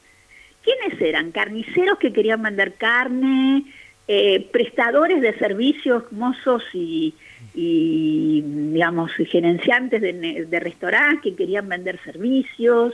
¿Quiénes 0.63 1.01
eran? 1.01 1.31
Carniceros 1.31 1.97
que 1.97 2.13
querían 2.13 2.43
vender 2.43 2.73
carne, 2.75 3.65
eh, 4.07 4.47
prestadores 4.51 5.21
de 5.21 5.37
servicios, 5.37 6.11
mozos 6.11 6.63
y, 6.73 7.13
digamos, 7.53 9.11
gerenciantes 9.13 10.01
de, 10.01 10.45
de 10.45 10.59
restaurantes 10.59 11.21
que 11.21 11.35
querían 11.35 11.67
vender 11.67 11.99
servicios. 12.03 12.93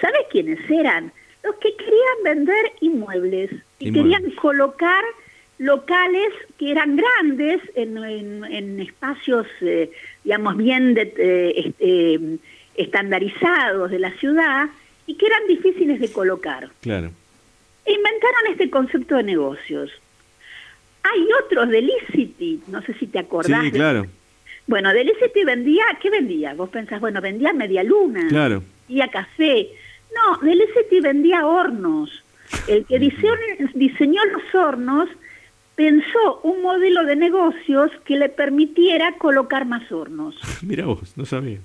¿Sabes 0.00 0.22
quiénes 0.30 0.58
eran? 0.70 1.12
Los 1.42 1.56
que 1.56 1.74
querían 1.76 2.22
vender 2.24 2.72
inmuebles 2.80 3.50
y 3.78 3.92
querían 3.92 4.30
colocar 4.32 5.04
locales 5.58 6.32
que 6.58 6.70
eran 6.70 6.96
grandes 6.96 7.60
en, 7.74 8.80
espacios, 8.80 9.46
eh, 9.60 9.90
digamos, 10.24 10.56
bien 10.56 10.96
eh, 10.98 11.52
este, 11.56 12.38
estandarizados 12.74 13.90
de 13.90 13.98
la 13.98 14.10
ciudad 14.18 14.68
y 15.06 15.14
que 15.14 15.26
eran 15.26 15.46
difíciles 15.46 16.00
de 16.00 16.10
colocar. 16.12 16.70
Claro. 16.80 17.10
E 17.84 17.92
inventaron 17.92 18.46
este 18.50 18.70
concepto 18.70 19.16
de 19.16 19.22
negocios. 19.22 19.90
Hay 21.02 21.26
otros 21.44 21.68
de 21.68 21.82
Licity, 21.82 22.62
no 22.68 22.82
sé 22.82 22.94
si 22.94 23.06
te 23.06 23.20
acordás. 23.20 23.64
Sí, 23.64 23.70
claro. 23.70 24.06
Bueno, 24.66 24.92
de 24.92 25.04
Licity 25.04 25.44
vendía, 25.44 25.84
¿qué 26.02 26.10
vendía? 26.10 26.54
Vos 26.54 26.70
pensás, 26.70 27.00
bueno, 27.00 27.20
vendía 27.20 27.52
media 27.52 27.84
luna, 27.84 28.26
claro. 28.28 28.62
vendía 28.88 29.08
café. 29.08 29.68
No, 30.14 30.38
de 30.38 30.56
Licity 30.56 31.00
vendía 31.00 31.46
hornos. 31.46 32.24
El 32.66 32.84
que 32.86 32.98
diseñó, 32.98 33.34
diseñó 33.74 34.24
los 34.24 34.54
hornos 34.54 35.08
pensó 35.76 36.40
un 36.42 36.62
modelo 36.62 37.04
de 37.04 37.14
negocios 37.14 37.92
que 38.04 38.16
le 38.16 38.28
permitiera 38.28 39.12
colocar 39.18 39.66
más 39.66 39.92
hornos. 39.92 40.36
Mira 40.62 40.86
vos, 40.86 41.16
no 41.16 41.24
sabía. 41.24 41.60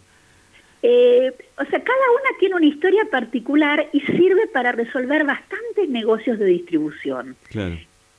Eh, 0.84 1.32
o 1.58 1.66
sea, 1.66 1.84
cada 1.84 2.12
una 2.12 2.38
tiene 2.40 2.56
una 2.56 2.66
historia 2.66 3.04
particular 3.12 3.88
y 3.94 4.00
sirve 4.02 4.48
para 4.48 4.72
resolver 4.72 5.26
bastantes 5.26 5.90
negocios 5.90 6.40
de 6.40 6.46
distribución. 6.46 7.36
Claro. 7.50 7.78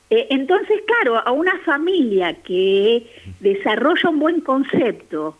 Eh, 0.09 0.27
entonces, 0.29 0.81
claro, 0.85 1.17
a 1.17 1.31
una 1.31 1.57
familia 1.65 2.35
que 2.43 3.07
desarrolla 3.39 4.09
un 4.09 4.19
buen 4.19 4.41
concepto, 4.41 5.37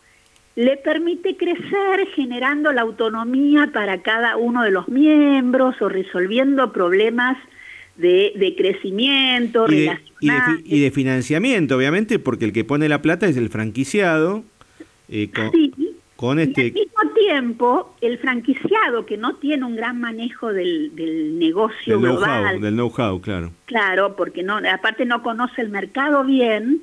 le 0.56 0.76
permite 0.76 1.36
crecer 1.36 2.06
generando 2.14 2.72
la 2.72 2.82
autonomía 2.82 3.70
para 3.72 4.02
cada 4.02 4.36
uno 4.36 4.62
de 4.62 4.70
los 4.70 4.88
miembros 4.88 5.80
o 5.80 5.88
resolviendo 5.88 6.72
problemas 6.72 7.36
de, 7.96 8.54
crecimiento, 8.56 9.66
y 9.70 9.86
de, 9.86 9.98
y 10.64 10.80
de, 10.80 10.90
financiamiento, 10.90 11.76
obviamente, 11.76 12.18
porque 12.18 12.44
el 12.44 12.52
que 12.52 12.64
pone 12.64 12.88
la 12.88 13.02
plata 13.02 13.26
es 13.26 13.36
el 13.36 13.50
franquiciado. 13.50 14.42
Eh, 15.08 15.30
con 16.16 16.38
este... 16.38 16.62
al 16.66 16.72
mismo 16.72 17.03
tiempo, 17.26 17.94
el 18.00 18.18
franquiciado 18.18 19.06
que 19.06 19.16
no 19.16 19.36
tiene 19.36 19.64
un 19.64 19.76
gran 19.76 20.00
manejo 20.00 20.52
del, 20.52 20.92
negocio 21.38 21.98
global, 21.98 22.60
del 22.60 22.74
know-how, 22.74 23.20
claro. 23.20 23.52
Claro, 23.66 24.16
porque 24.16 24.42
no, 24.42 24.58
aparte 24.72 25.04
no 25.04 25.22
conoce 25.22 25.62
el 25.62 25.70
mercado 25.70 26.24
bien, 26.24 26.82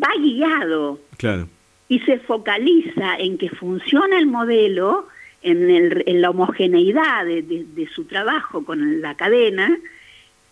va 0.00 0.08
guiado. 0.18 1.00
Claro. 1.16 1.48
Y 1.88 2.00
se 2.00 2.18
focaliza 2.18 3.16
en 3.18 3.36
que 3.36 3.50
funciona 3.50 4.18
el 4.18 4.26
modelo, 4.26 5.08
en, 5.42 5.70
el, 5.70 6.04
en 6.06 6.20
la 6.20 6.30
homogeneidad 6.30 7.26
de, 7.26 7.88
su 7.94 8.04
trabajo 8.04 8.64
con 8.64 9.00
la 9.02 9.16
cadena, 9.16 9.78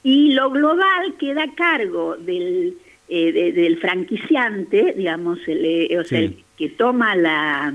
y 0.02 0.32
lo 0.32 0.50
global 0.50 1.14
queda 1.18 1.44
a 1.44 1.54
cargo 1.54 2.16
del, 2.16 2.76
eh, 3.08 3.52
del 3.52 3.78
franquiciante, 3.78 4.94
digamos, 4.96 5.38
el, 5.46 5.64
eh, 5.64 5.98
o 5.98 6.04
sea, 6.04 6.20
el 6.20 6.44
que 6.56 6.70
toma 6.70 7.14
la 7.16 7.72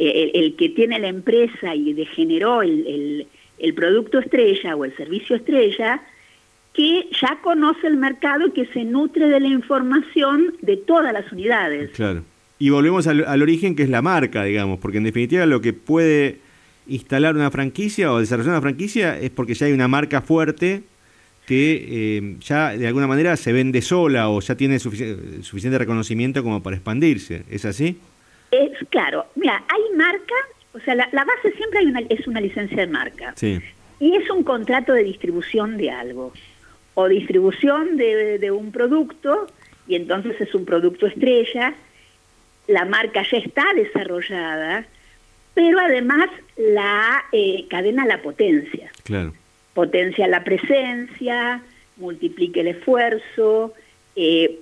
el, 0.00 0.56
que 0.56 0.70
tiene 0.70 0.98
la 0.98 1.08
empresa 1.08 1.74
y 1.74 1.92
degeneró 1.92 2.62
el, 2.62 3.26
el, 3.58 3.74
producto 3.74 4.18
estrella 4.18 4.74
o 4.74 4.84
el 4.84 4.96
servicio 4.96 5.36
estrella, 5.36 6.02
que 6.72 7.06
ya 7.20 7.38
conoce 7.42 7.86
el 7.86 7.96
mercado 7.96 8.46
y 8.46 8.52
que 8.52 8.66
se 8.66 8.84
nutre 8.84 9.28
de 9.28 9.40
la 9.40 9.48
información 9.48 10.54
de 10.62 10.76
todas 10.78 11.12
las 11.12 11.30
unidades. 11.30 11.90
Claro. 11.90 12.22
Y 12.58 12.70
volvemos 12.70 13.06
al, 13.06 13.42
origen 13.42 13.76
que 13.76 13.82
es 13.82 13.90
la 13.90 14.02
marca, 14.02 14.44
digamos, 14.44 14.78
porque 14.78 14.98
en 14.98 15.04
definitiva 15.04 15.44
lo 15.46 15.60
que 15.60 15.72
puede 15.72 16.38
instalar 16.86 17.34
una 17.34 17.50
franquicia 17.50 18.12
o 18.12 18.20
desarrollar 18.20 18.52
una 18.52 18.60
franquicia 18.60 19.18
es 19.18 19.30
porque 19.30 19.54
ya 19.54 19.66
hay 19.66 19.72
una 19.72 19.88
marca 19.88 20.22
fuerte 20.22 20.82
que 21.46 21.86
eh, 21.90 22.36
ya 22.40 22.76
de 22.76 22.86
alguna 22.86 23.06
manera 23.06 23.36
se 23.36 23.52
vende 23.52 23.82
sola 23.82 24.28
o 24.28 24.40
ya 24.40 24.54
tiene 24.54 24.78
suficiente 24.78 25.78
reconocimiento 25.78 26.42
como 26.42 26.62
para 26.62 26.76
expandirse. 26.76 27.44
¿Es 27.50 27.64
así? 27.64 27.98
Es 28.50 28.72
claro, 28.88 29.26
mira, 29.36 29.62
hay 29.68 29.96
marca, 29.96 30.34
o 30.72 30.80
sea, 30.80 30.94
la, 30.94 31.06
base 31.06 31.52
siempre 31.56 31.80
hay 31.80 31.86
una, 31.86 32.00
es 32.08 32.26
una 32.26 32.40
licencia 32.40 32.78
de 32.78 32.86
marca. 32.86 33.32
Sí. 33.36 33.60
Y 34.00 34.16
es 34.16 34.28
un 34.30 34.42
contrato 34.42 34.92
de 34.92 35.04
distribución 35.04 35.76
de 35.76 35.90
algo, 35.90 36.32
o 36.94 37.08
distribución 37.08 37.96
de, 37.96 38.50
un 38.50 38.72
producto, 38.72 39.46
y 39.86 39.94
entonces 39.94 40.40
es 40.40 40.54
un 40.54 40.64
producto 40.64 41.06
estrella, 41.06 41.74
la 42.66 42.84
marca 42.84 43.22
ya 43.30 43.38
está 43.38 43.64
desarrollada, 43.74 44.86
pero 45.54 45.80
además 45.80 46.28
la 46.56 47.24
eh, 47.32 47.66
cadena 47.68 48.06
la 48.06 48.22
potencia. 48.22 48.90
Claro. 49.04 49.34
Potencia 49.74 50.26
la 50.28 50.44
presencia, 50.44 51.62
multiplica 51.96 52.60
el 52.60 52.68
esfuerzo, 52.68 53.74
eh, 54.16 54.58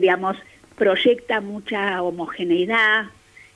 digamos, 0.00 0.36
proyecta 0.76 1.40
mucha 1.40 2.02
homogeneidad, 2.02 3.06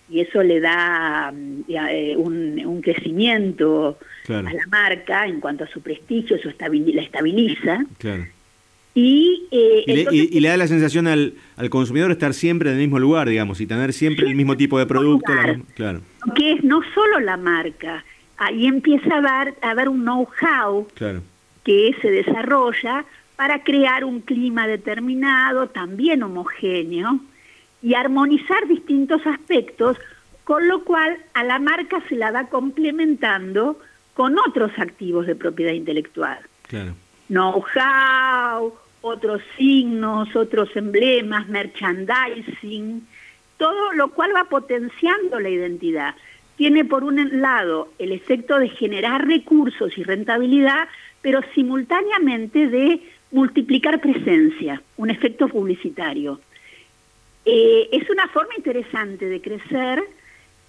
y 0.08 0.20
eso 0.20 0.42
le 0.42 0.60
da 0.60 1.32
mm, 1.32 1.64
eh, 1.68 2.14
un, 2.16 2.80
crecimiento 2.82 3.98
a 4.28 4.42
la 4.42 4.66
marca 4.68 5.26
en 5.26 5.40
cuanto 5.40 5.64
a 5.64 5.66
su 5.66 5.80
prestigio, 5.80 6.36
eso 6.36 6.50
la 6.58 7.02
estabiliza. 7.02 7.84
Y, 8.94 9.46
eh, 9.50 10.06
y, 10.10 10.40
le, 10.40 10.48
da 10.48 10.56
la 10.56 10.66
sensación 10.68 11.06
al, 11.06 11.34
al, 11.56 11.68
consumidor 11.68 12.10
estar 12.12 12.32
siempre 12.32 12.70
en 12.70 12.76
el 12.76 12.82
mismo 12.82 12.98
lugar, 12.98 13.28
digamos, 13.28 13.60
y 13.60 13.66
tener 13.66 13.92
siempre 13.92 14.26
el 14.26 14.34
mismo 14.34 14.56
tipo 14.56 14.78
de 14.78 14.86
producto. 14.86 15.32
claro. 15.74 16.00
Que 16.34 16.52
es 16.52 16.64
no 16.64 16.80
solo 16.94 17.20
la 17.20 17.36
marca, 17.36 18.04
ahí 18.38 18.66
empieza 18.66 19.14
a 19.14 19.18
haber, 19.18 19.54
a 19.60 19.70
haber 19.70 19.88
un 19.88 20.02
know-how 20.02 20.88
claro. 20.94 21.22
que 21.62 21.94
se 22.00 22.10
desarrolla 22.10 23.04
para 23.36 23.62
crear 23.62 24.04
un 24.04 24.20
clima 24.20 24.66
determinado, 24.66 25.68
también 25.68 26.22
homogéneo, 26.22 27.20
y 27.86 27.94
armonizar 27.94 28.66
distintos 28.66 29.24
aspectos, 29.28 29.96
con 30.42 30.66
lo 30.66 30.82
cual 30.82 31.18
a 31.34 31.44
la 31.44 31.60
marca 31.60 32.02
se 32.08 32.16
la 32.16 32.32
va 32.32 32.48
complementando 32.48 33.78
con 34.14 34.36
otros 34.40 34.72
activos 34.76 35.28
de 35.28 35.36
propiedad 35.36 35.70
intelectual. 35.70 36.40
Claro. 36.62 36.96
Know-how, 37.28 38.74
otros 39.02 39.40
signos, 39.56 40.34
otros 40.34 40.74
emblemas, 40.74 41.48
merchandising, 41.48 43.06
todo 43.56 43.92
lo 43.92 44.08
cual 44.08 44.32
va 44.34 44.46
potenciando 44.46 45.38
la 45.38 45.50
identidad. 45.50 46.16
Tiene 46.56 46.84
por 46.84 47.04
un 47.04 47.40
lado 47.40 47.92
el 48.00 48.10
efecto 48.10 48.58
de 48.58 48.68
generar 48.68 49.28
recursos 49.28 49.96
y 49.96 50.02
rentabilidad, 50.02 50.88
pero 51.22 51.40
simultáneamente 51.54 52.66
de 52.66 53.00
multiplicar 53.30 54.00
presencia, 54.00 54.82
un 54.96 55.10
efecto 55.10 55.46
publicitario. 55.46 56.40
Eh, 57.48 57.88
es 57.92 58.10
una 58.10 58.26
forma 58.28 58.54
interesante 58.56 59.26
de 59.26 59.40
crecer 59.40 60.02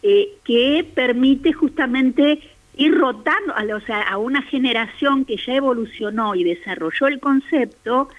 eh, 0.04 0.36
que 0.44 0.86
permite 0.94 1.52
justamente 1.52 2.40
ir 2.76 2.96
rotando, 2.96 3.56
o 3.76 3.80
sea, 3.82 4.04
a 4.04 4.20
una 4.20 4.44
generación 4.44 5.26
que 5.26 5.38
ya 5.38 5.56
evolucionó 5.56 6.36
y 6.36 6.44
desarrolló 6.44 7.08
el 7.08 7.20
concepto, 7.20 8.10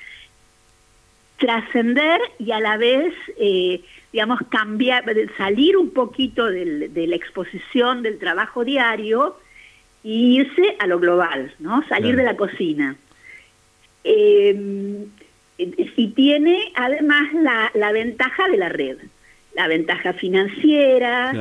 trascender 1.36 2.20
y 2.40 2.50
a 2.50 2.58
la 2.58 2.76
vez, 2.76 3.14
eh, 3.38 3.80
digamos, 4.12 4.40
cambiar, 4.48 5.04
salir 5.36 5.76
un 5.76 5.90
poquito 5.90 6.46
de 6.46 7.06
la 7.06 7.14
exposición 7.14 8.02
del 8.02 8.18
trabajo 8.18 8.64
diario 8.64 9.36
e 10.02 10.08
irse 10.08 10.76
a 10.80 10.88
lo 10.88 10.98
global, 10.98 11.54
¿no? 11.60 11.86
Salir 11.86 12.16
de 12.16 12.24
la 12.24 12.36
cocina. 12.36 12.96
Eh, 14.02 15.06
y 15.58 16.08
tiene 16.08 16.72
además 16.74 17.32
la, 17.74 17.92
ventaja 17.92 18.48
de 18.48 18.56
la 18.56 18.68
red, 18.68 18.96
la 19.54 19.66
ventaja 19.66 20.12
financiera. 20.12 21.32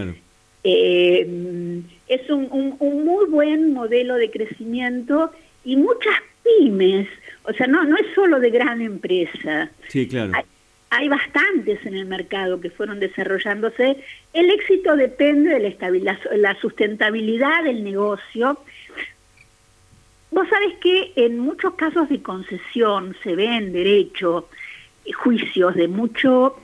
Eh, 0.63 1.81
es 2.07 2.29
un, 2.29 2.77
muy 2.79 3.25
buen 3.29 3.73
modelo 3.73 4.15
de 4.15 4.31
crecimiento 4.31 5.31
y 5.63 5.75
muchas 5.75 6.15
pymes, 6.43 7.07
o 7.43 7.53
sea, 7.53 7.67
no, 7.67 7.83
no 7.83 7.95
es 7.95 8.07
solo 8.15 8.39
de 8.39 8.49
gran 8.49 8.81
empresa. 8.81 9.69
Sí, 9.87 10.07
claro. 10.07 10.33
Hay, 10.89 11.09
bastantes 11.09 11.85
en 11.85 11.95
el 11.95 12.05
mercado 12.05 12.59
que 12.59 12.69
fueron 12.69 12.99
desarrollándose. 12.99 13.97
El 14.33 14.49
éxito 14.49 14.95
depende 14.95 15.51
de 15.51 15.75
la, 15.79 16.19
la 16.37 16.59
sustentabilidad 16.61 17.65
del 17.65 17.83
negocio 17.83 18.57
Vos 20.31 20.47
sabés 20.49 20.75
que 20.79 21.13
en 21.15 21.39
muchos 21.39 21.75
casos 21.75 22.09
de 22.09 22.21
concesión 22.21 23.15
se 23.23 23.35
ven 23.35 23.71
derecho, 23.71 24.49
eh, 25.05 25.13
juicios 25.13 25.75
de 25.75 25.87
mucho, 25.87 26.57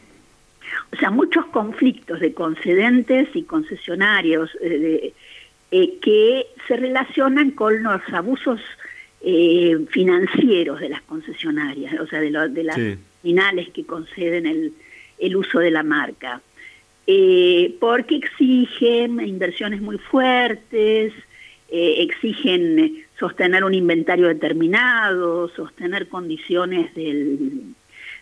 o 0.91 0.95
sea, 0.99 1.09
muchos 1.11 1.45
conflictos 1.47 2.19
de 2.19 2.33
concedentes 2.33 3.29
y 3.33 3.43
concesionarios 3.43 4.51
eh, 4.61 5.13
eh, 5.71 5.97
que 6.01 6.47
se 6.67 6.77
relacionan 6.77 7.51
con 7.51 7.81
los 7.83 8.01
abusos 8.11 8.59
financieros 9.87 10.81
de 10.81 10.89
las 10.89 11.01
concesionarias, 11.03 11.97
o 11.97 12.05
sea, 12.07 12.19
de, 12.19 12.29
de 12.49 12.63
las 12.65 12.77
finales 13.21 13.69
que 13.69 13.85
conceden 13.85 14.45
el, 14.45 14.73
el, 15.17 15.37
uso 15.37 15.59
de 15.59 15.71
la 15.71 15.81
marca. 15.81 16.41
porque 17.79 18.17
exigen 18.17 19.25
inversiones 19.25 19.79
muy 19.79 19.97
fuertes, 19.97 21.13
exigen 21.69 23.02
sostener 23.19 23.63
un 23.63 23.73
inventario 23.73 24.27
determinado, 24.27 25.49
sostener 25.49 26.07
condiciones 26.07 26.93
del, 26.95 27.75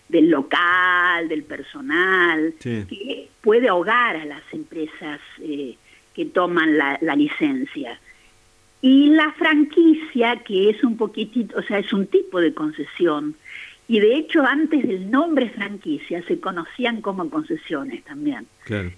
del 0.09 0.29
local, 0.29 1.27
del 1.29 1.43
personal, 1.43 2.53
que 2.59 3.29
puede 3.41 3.69
ahogar 3.69 4.17
a 4.17 4.25
las 4.25 4.43
empresas 4.51 5.19
eh, 5.41 5.75
que 6.13 6.25
toman 6.25 6.77
la, 6.77 7.15
licencia. 7.15 7.99
Y 8.81 9.07
la 9.07 9.31
franquicia, 9.33 10.37
que 10.37 10.69
es 10.69 10.83
un 10.83 10.97
poquitito, 10.97 11.57
o 11.57 11.61
sea, 11.61 11.79
es 11.79 11.93
un 11.93 12.07
tipo 12.07 12.41
de 12.41 12.53
concesión, 12.53 13.35
y 13.87 13.99
de 13.99 14.15
hecho 14.15 14.43
antes 14.45 14.87
del 14.87 15.11
nombre 15.11 15.49
franquicia 15.49 16.23
se 16.23 16.39
conocían 16.39 17.01
como 17.01 17.29
concesiones 17.29 18.03
también. 18.03 18.47
Claro. 18.63 18.91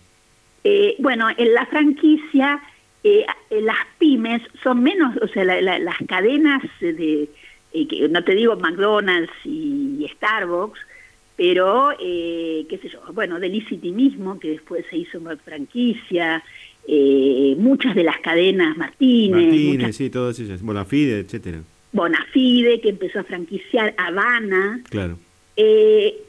Eh, 0.63 0.95
bueno, 0.99 1.27
en 1.35 1.53
la 1.53 1.65
franquicia 1.65 2.61
eh, 3.03 3.25
las 3.49 3.77
pymes 3.99 4.41
son 4.63 4.81
menos, 4.81 5.17
o 5.21 5.27
sea, 5.27 5.43
las 5.43 5.97
cadenas 6.07 6.63
de, 6.79 7.29
eh, 7.73 8.07
no 8.09 8.23
te 8.23 8.33
digo 8.33 8.55
McDonald's 8.55 9.33
y 9.43 10.07
Starbucks, 10.15 10.79
pero, 11.35 11.91
eh, 11.99 12.65
qué 12.69 12.77
sé 12.77 12.89
yo, 12.89 13.01
bueno, 13.13 13.39
Delicity 13.39 13.91
mismo, 13.91 14.39
que 14.39 14.51
después 14.51 14.85
se 14.89 14.97
hizo 14.97 15.19
una 15.19 15.35
franquicia, 15.35 16.43
muchas 17.57 17.95
de 17.95 18.03
las 18.03 18.19
cadenas 18.19 18.77
Martínez. 18.77 19.47
Martínez, 19.47 19.95
sí, 19.95 20.09
todas 20.09 20.39
ellas, 20.39 20.61
Bonafide, 20.61 21.19
etcétera. 21.19 21.61
Bonafide, 21.91 22.81
que 22.81 22.89
empezó 22.89 23.19
a 23.19 23.23
franquiciar 23.23 23.93
Habana. 23.97 24.81
Claro. 24.89 25.17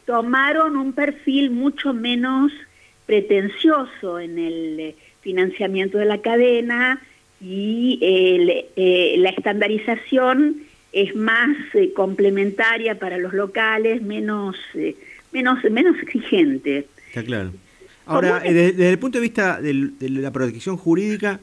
tomaron 0.06 0.76
un 0.76 0.92
perfil 0.92 1.50
mucho 1.50 1.92
menos 1.92 2.52
pretencioso 3.06 4.18
en 4.18 4.38
el 4.38 4.94
financiamiento 5.24 5.98
de 5.98 6.04
la 6.04 6.18
cadena 6.18 7.00
y 7.40 7.98
eh, 8.00 9.16
la 9.18 9.30
estandarización 9.30 10.58
es 10.92 11.16
más 11.16 11.56
eh, 11.72 11.92
complementaria 11.92 12.98
para 12.98 13.18
los 13.18 13.32
locales, 13.32 14.02
menos, 14.02 14.56
eh, 14.74 14.94
menos, 15.32 15.58
menos 15.70 15.96
exigente. 16.00 16.86
Está 17.08 17.24
claro. 17.24 17.52
Ahora, 18.06 18.40
desde, 18.40 18.90
el 18.90 18.98
punto 18.98 19.18
de 19.18 19.22
vista 19.22 19.60
de 19.60 19.90
la 20.10 20.30
protección 20.30 20.76
jurídica, 20.76 21.40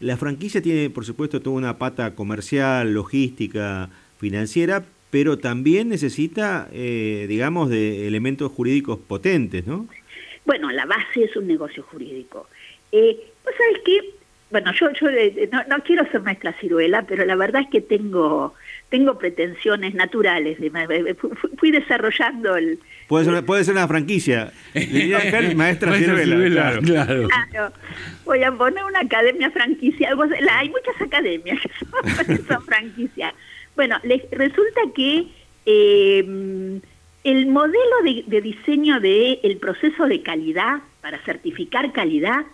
la 0.00 0.16
franquicia 0.16 0.60
tiene, 0.60 0.90
por 0.90 1.04
supuesto, 1.04 1.40
toda 1.40 1.56
una 1.56 1.78
pata 1.78 2.16
comercial, 2.16 2.92
logística, 2.92 3.88
financiera, 4.18 4.84
pero 5.10 5.38
también 5.38 5.88
necesita, 5.88 6.68
digamos, 6.72 7.70
de 7.70 8.08
elementos 8.08 8.50
jurídicos 8.50 8.98
potentes, 8.98 9.68
¿no? 9.68 9.86
Bueno, 10.44 10.72
la 10.72 10.84
base 10.84 11.22
es 11.22 11.36
un 11.36 11.46
negocio 11.46 11.84
jurídico. 11.84 12.48
Eh, 12.92 13.16
¿Vos 13.44 13.54
sabés 13.56 13.82
qué? 13.84 14.14
Bueno, 14.50 14.72
yo, 14.72 14.90
yo 14.92 15.08
eh, 15.10 15.48
no, 15.68 15.82
quiero 15.84 16.04
ser 16.10 16.22
maestra 16.22 16.52
ciruela, 16.54 17.02
pero 17.02 17.24
la 17.24 17.36
verdad 17.36 17.62
es 17.62 17.68
que 17.68 17.80
tengo 17.80 18.54
tengo 18.90 19.16
pretensiones 19.16 19.94
naturales. 19.94 20.58
De, 20.60 21.16
fui, 21.58 21.70
desarrollando 21.70 22.56
el... 22.56 22.80
Puede 23.06 23.24
ser, 23.24 23.44
puede 23.44 23.64
ser 23.64 23.74
una 23.74 23.86
franquicia. 23.86 24.52
maestra, 25.54 25.96
ciruela. 25.96 26.80
Claro, 26.80 27.72
Voy 28.24 28.42
a 28.42 28.52
poner 28.52 28.84
una 28.84 29.00
academia 29.00 29.50
franquicia. 29.52 30.10
hay 30.52 30.68
muchas 30.68 31.00
academias 31.00 31.58
que 32.26 32.36
son, 32.38 32.64
franquicias. 32.64 33.32
Bueno, 33.76 33.96
les, 34.02 34.28
resulta 34.32 34.80
que 34.94 35.28
eh, 35.66 36.80
el 37.22 37.46
modelo 37.46 38.02
de, 38.02 38.24
de 38.26 38.40
diseño 38.40 38.98
del 38.98 39.38
el 39.44 39.56
proceso 39.58 40.06
de 40.06 40.22
calidad, 40.22 40.80
para 41.00 41.18
certificar 41.24 41.92
calidad, 41.92 42.44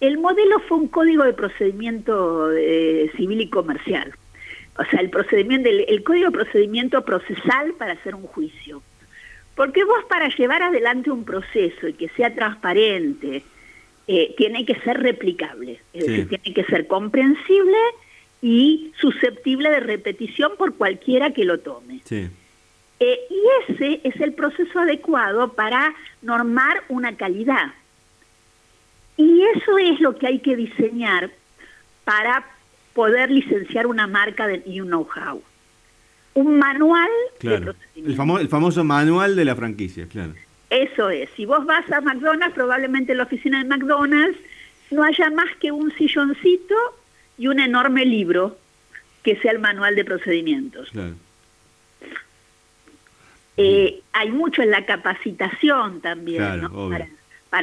el 0.00 0.18
modelo 0.18 0.60
fue 0.60 0.78
un 0.78 0.88
código 0.88 1.24
de 1.24 1.32
procedimiento 1.32 2.52
eh, 2.52 3.10
civil 3.16 3.40
y 3.40 3.48
comercial. 3.48 4.14
O 4.78 4.84
sea, 4.84 5.00
el 5.00 5.10
procedimiento, 5.10 5.68
el, 5.68 6.02
código 6.04 6.26
de 6.26 6.38
procedimiento 6.38 7.04
procesal 7.04 7.72
para 7.78 7.94
hacer 7.94 8.14
un 8.14 8.22
juicio. 8.22 8.82
Porque 9.56 9.82
vos 9.82 10.04
para 10.08 10.28
llevar 10.28 10.62
adelante 10.62 11.10
un 11.10 11.24
proceso 11.24 11.88
y 11.88 11.94
que 11.94 12.08
sea 12.10 12.32
transparente, 12.32 13.42
eh, 14.06 14.34
tiene 14.36 14.64
que 14.64 14.76
ser 14.76 15.02
replicable, 15.02 15.80
es 15.92 16.06
decir, 16.06 16.28
tiene 16.28 16.54
que 16.54 16.64
ser 16.64 16.86
comprensible 16.86 17.76
y 18.40 18.92
susceptible 19.00 19.68
de 19.68 19.80
repetición 19.80 20.52
por 20.56 20.76
cualquiera 20.76 21.32
que 21.32 21.44
lo 21.44 21.58
tome. 21.58 22.00
Sí. 22.04 22.28
Eh, 23.00 23.20
y 23.30 23.72
ese 23.72 24.00
es 24.04 24.20
el 24.20 24.32
proceso 24.32 24.78
adecuado 24.80 25.52
para 25.52 25.94
normar 26.22 26.82
una 26.88 27.16
calidad. 27.16 27.72
Y 29.18 29.42
eso 29.54 29.76
es 29.78 30.00
lo 30.00 30.16
que 30.16 30.28
hay 30.28 30.38
que 30.38 30.56
diseñar 30.56 31.30
para 32.04 32.46
poder 32.94 33.30
licenciar 33.30 33.86
una 33.86 34.06
marca 34.06 34.48
y 34.64 34.80
un 34.80 34.88
know-how. 34.88 35.42
Un 36.34 36.58
manual 36.58 37.10
de 37.40 37.60
procedimiento. 37.60 38.38
El, 38.38 38.48
famoso 38.48 38.84
manual 38.84 39.36
de 39.36 39.44
la 39.44 39.56
franquicia, 39.56 40.06
claro. 40.06 40.34
Eso 40.70 41.10
es. 41.10 41.28
Si 41.36 41.44
vos 41.46 41.66
vas 41.66 41.90
a 41.90 42.00
McDonald's, 42.00 42.54
probablemente 42.54 43.12
en 43.12 43.18
la 43.18 43.24
oficina 43.24 43.58
de 43.58 43.68
McDonald's 43.68 44.38
no 44.90 45.02
haya 45.02 45.30
más 45.30 45.48
que 45.60 45.72
un 45.72 45.92
silloncito 45.96 46.76
y 47.36 47.48
un 47.48 47.58
enorme 47.58 48.04
libro 48.04 48.56
que 49.22 49.36
sea 49.36 49.52
el 49.52 49.58
manual 49.58 49.96
de 49.96 50.04
procedimientos. 50.04 50.90
Claro. 50.90 51.14
Eh, 53.56 54.00
hay 54.12 54.30
mucho 54.30 54.62
en 54.62 54.70
la 54.70 54.86
capacitación 54.86 56.00
también, 56.00 56.62
¿no? 56.62 56.88
para 56.88 57.08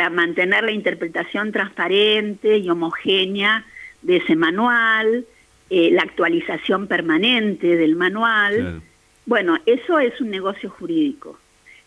mantener 0.10 0.64
la 0.64 0.72
interpretación 0.72 1.52
transparente 1.52 2.58
y 2.58 2.70
homogénea 2.70 3.66
de 4.02 4.18
ese 4.18 4.36
manual, 4.36 5.26
eh, 5.70 5.90
la 5.92 6.04
actualización 6.04 6.88
permanente 6.88 7.76
del 7.76 7.96
manual. 7.96 8.82
Bueno, 9.26 9.58
eso 9.66 10.00
es 10.00 10.20
un 10.22 10.30
negocio 10.30 10.70
jurídico. 10.70 11.40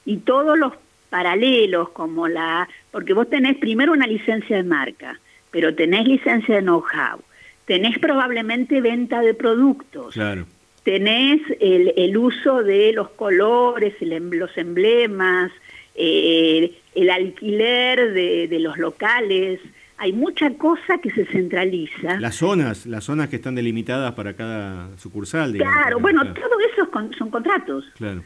Y 0.05 0.19
todos 0.19 0.59
los 0.59 0.73
paralelos 1.11 1.91
como 1.91 2.29
la... 2.29 2.69
Porque 2.91 3.13
vos 3.13 3.29
tenés 3.31 3.57
primero 3.59 3.93
una 3.93 4.07
licencia 4.07 4.57
de 4.57 4.63
marca, 4.63 5.21
pero 5.51 5.75
tenés 5.75 6.07
licencia 6.07 6.57
de 6.57 6.63
know-how, 6.63 7.21
tenés 7.67 7.99
probablemente 7.99 8.81
venta 8.81 9.21
de 9.21 9.35
productos. 9.35 10.15
Claro. 10.15 10.47
Tenés 10.83 11.41
el, 11.61 11.93
el 11.97 12.17
uso 12.17 12.63
de 12.63 12.93
los 12.93 13.11
colores, 13.11 13.95
em, 14.01 14.31
los 14.31 14.57
emblemas, 14.57 15.53
eh, 15.99 16.73
el 16.95 17.11
alquiler 17.11 18.13
de, 18.13 18.47
de, 18.49 18.59
los 18.61 18.79
locales. 18.79 19.61
Hay 19.99 20.13
mucha 20.13 20.55
cosa 20.55 20.99
que 21.03 21.11
se 21.11 21.27
centraliza. 21.27 22.21
Las 22.21 22.37
zonas, 22.37 22.87
las 22.87 23.03
zonas 23.03 23.29
que 23.29 23.37
están 23.37 23.57
delimitadas 23.57 24.15
para 24.15 24.35
cada 24.35 24.97
sucursal. 24.97 25.53
claro, 25.57 25.99
bueno, 25.99 26.23
todo 26.33 26.61
eso 26.73 26.89
son 27.19 27.31
contratos. 27.31 27.85
Claro. 27.97 28.23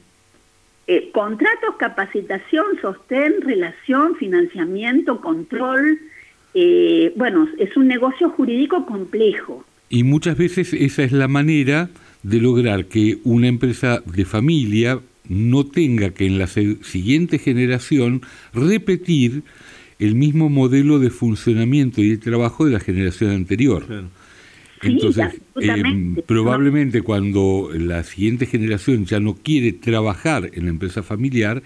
Eh, 0.87 1.11
contratos, 1.13 1.77
capacitación, 1.79 2.67
sostén, 2.83 3.41
relación, 3.41 4.17
financiamiento, 4.17 5.21
control. 5.23 5.99
Eh, 6.53 7.15
bueno, 7.17 7.49
es 7.59 7.75
un 7.77 7.89
negocio 7.89 8.29
jurídico 8.31 8.85
complejo. 8.85 9.65
Y 9.89 10.05
muchas 10.05 10.37
veces 10.37 10.75
esa 10.75 11.05
es 11.05 11.13
la 11.13 11.29
manera 11.29 11.89
de 12.23 12.41
lograr 12.41 12.87
que 12.87 13.19
una 13.25 13.47
empresa 13.47 14.03
de 14.05 14.25
familia 14.27 15.01
no 15.29 15.67
tenga 15.67 16.11
que 16.11 16.27
en 16.27 16.39
la 16.39 16.47
siguiente 16.47 17.39
generación 17.39 18.23
repetir 18.53 19.43
el 19.99 20.15
mismo 20.15 20.49
modelo 20.49 20.99
de 20.99 21.11
funcionamiento 21.11 22.01
y 22.01 22.11
de 22.11 22.19
trabajo 22.19 22.65
de 22.65 22.73
la 22.73 22.81
generación 22.81 23.31
anterior. 23.31 23.87
Entonces, 24.83 25.41
eh, 25.61 25.83
probablemente 26.27 27.03
cuando 27.03 27.71
la 27.73 28.03
siguiente 28.03 28.47
generación 28.47 29.05
ya 29.05 29.21
no 29.21 29.35
quiere 29.35 29.73
trabajar 29.73 30.51
en 30.53 30.65
la 30.65 30.71
empresa 30.71 31.05
familiar, 31.05 31.63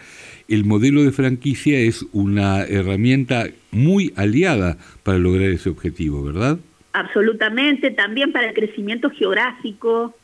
el 0.49 0.67
modelo 0.67 1.03
de 1.03 1.13
franquicia 1.13 1.79
es 1.79 2.05
una 2.13 2.65
herramienta 2.65 3.47
muy 3.71 4.13
aliada 4.17 4.77
para 5.03 5.19
lograr 5.19 5.49
ese 5.49 5.71
objetivo, 5.71 6.23
¿verdad? 6.23 6.59
Absolutamente, 6.93 7.91
también 7.91 8.33
para 8.33 8.49
el 8.49 8.55
crecimiento 8.55 9.09
geográfico, 9.11 10.15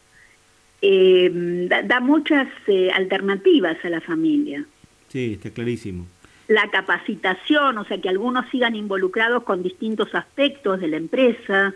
eh, 0.82 1.68
da, 1.84 2.00
muchas 2.00 2.48
eh, 2.66 2.90
alternativas 2.92 3.76
a 3.84 3.88
la 3.88 4.00
familia. 4.00 4.64
Sí, 5.08 5.34
está 5.34 5.50
clarísimo. 5.50 6.06
La 6.48 6.70
capacitación, 6.70 7.78
o 7.78 7.84
sea, 7.84 8.00
que 8.00 8.08
algunos 8.08 8.48
sigan 8.50 8.74
involucrados 8.74 9.44
con 9.44 9.62
distintos 9.62 10.14
aspectos 10.14 10.80
de 10.80 10.88
la 10.88 10.96
empresa, 10.96 11.72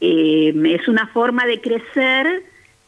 eh, 0.00 0.52
es 0.64 0.88
una 0.88 1.06
forma 1.06 1.46
de 1.46 1.60
crecer 1.60 2.42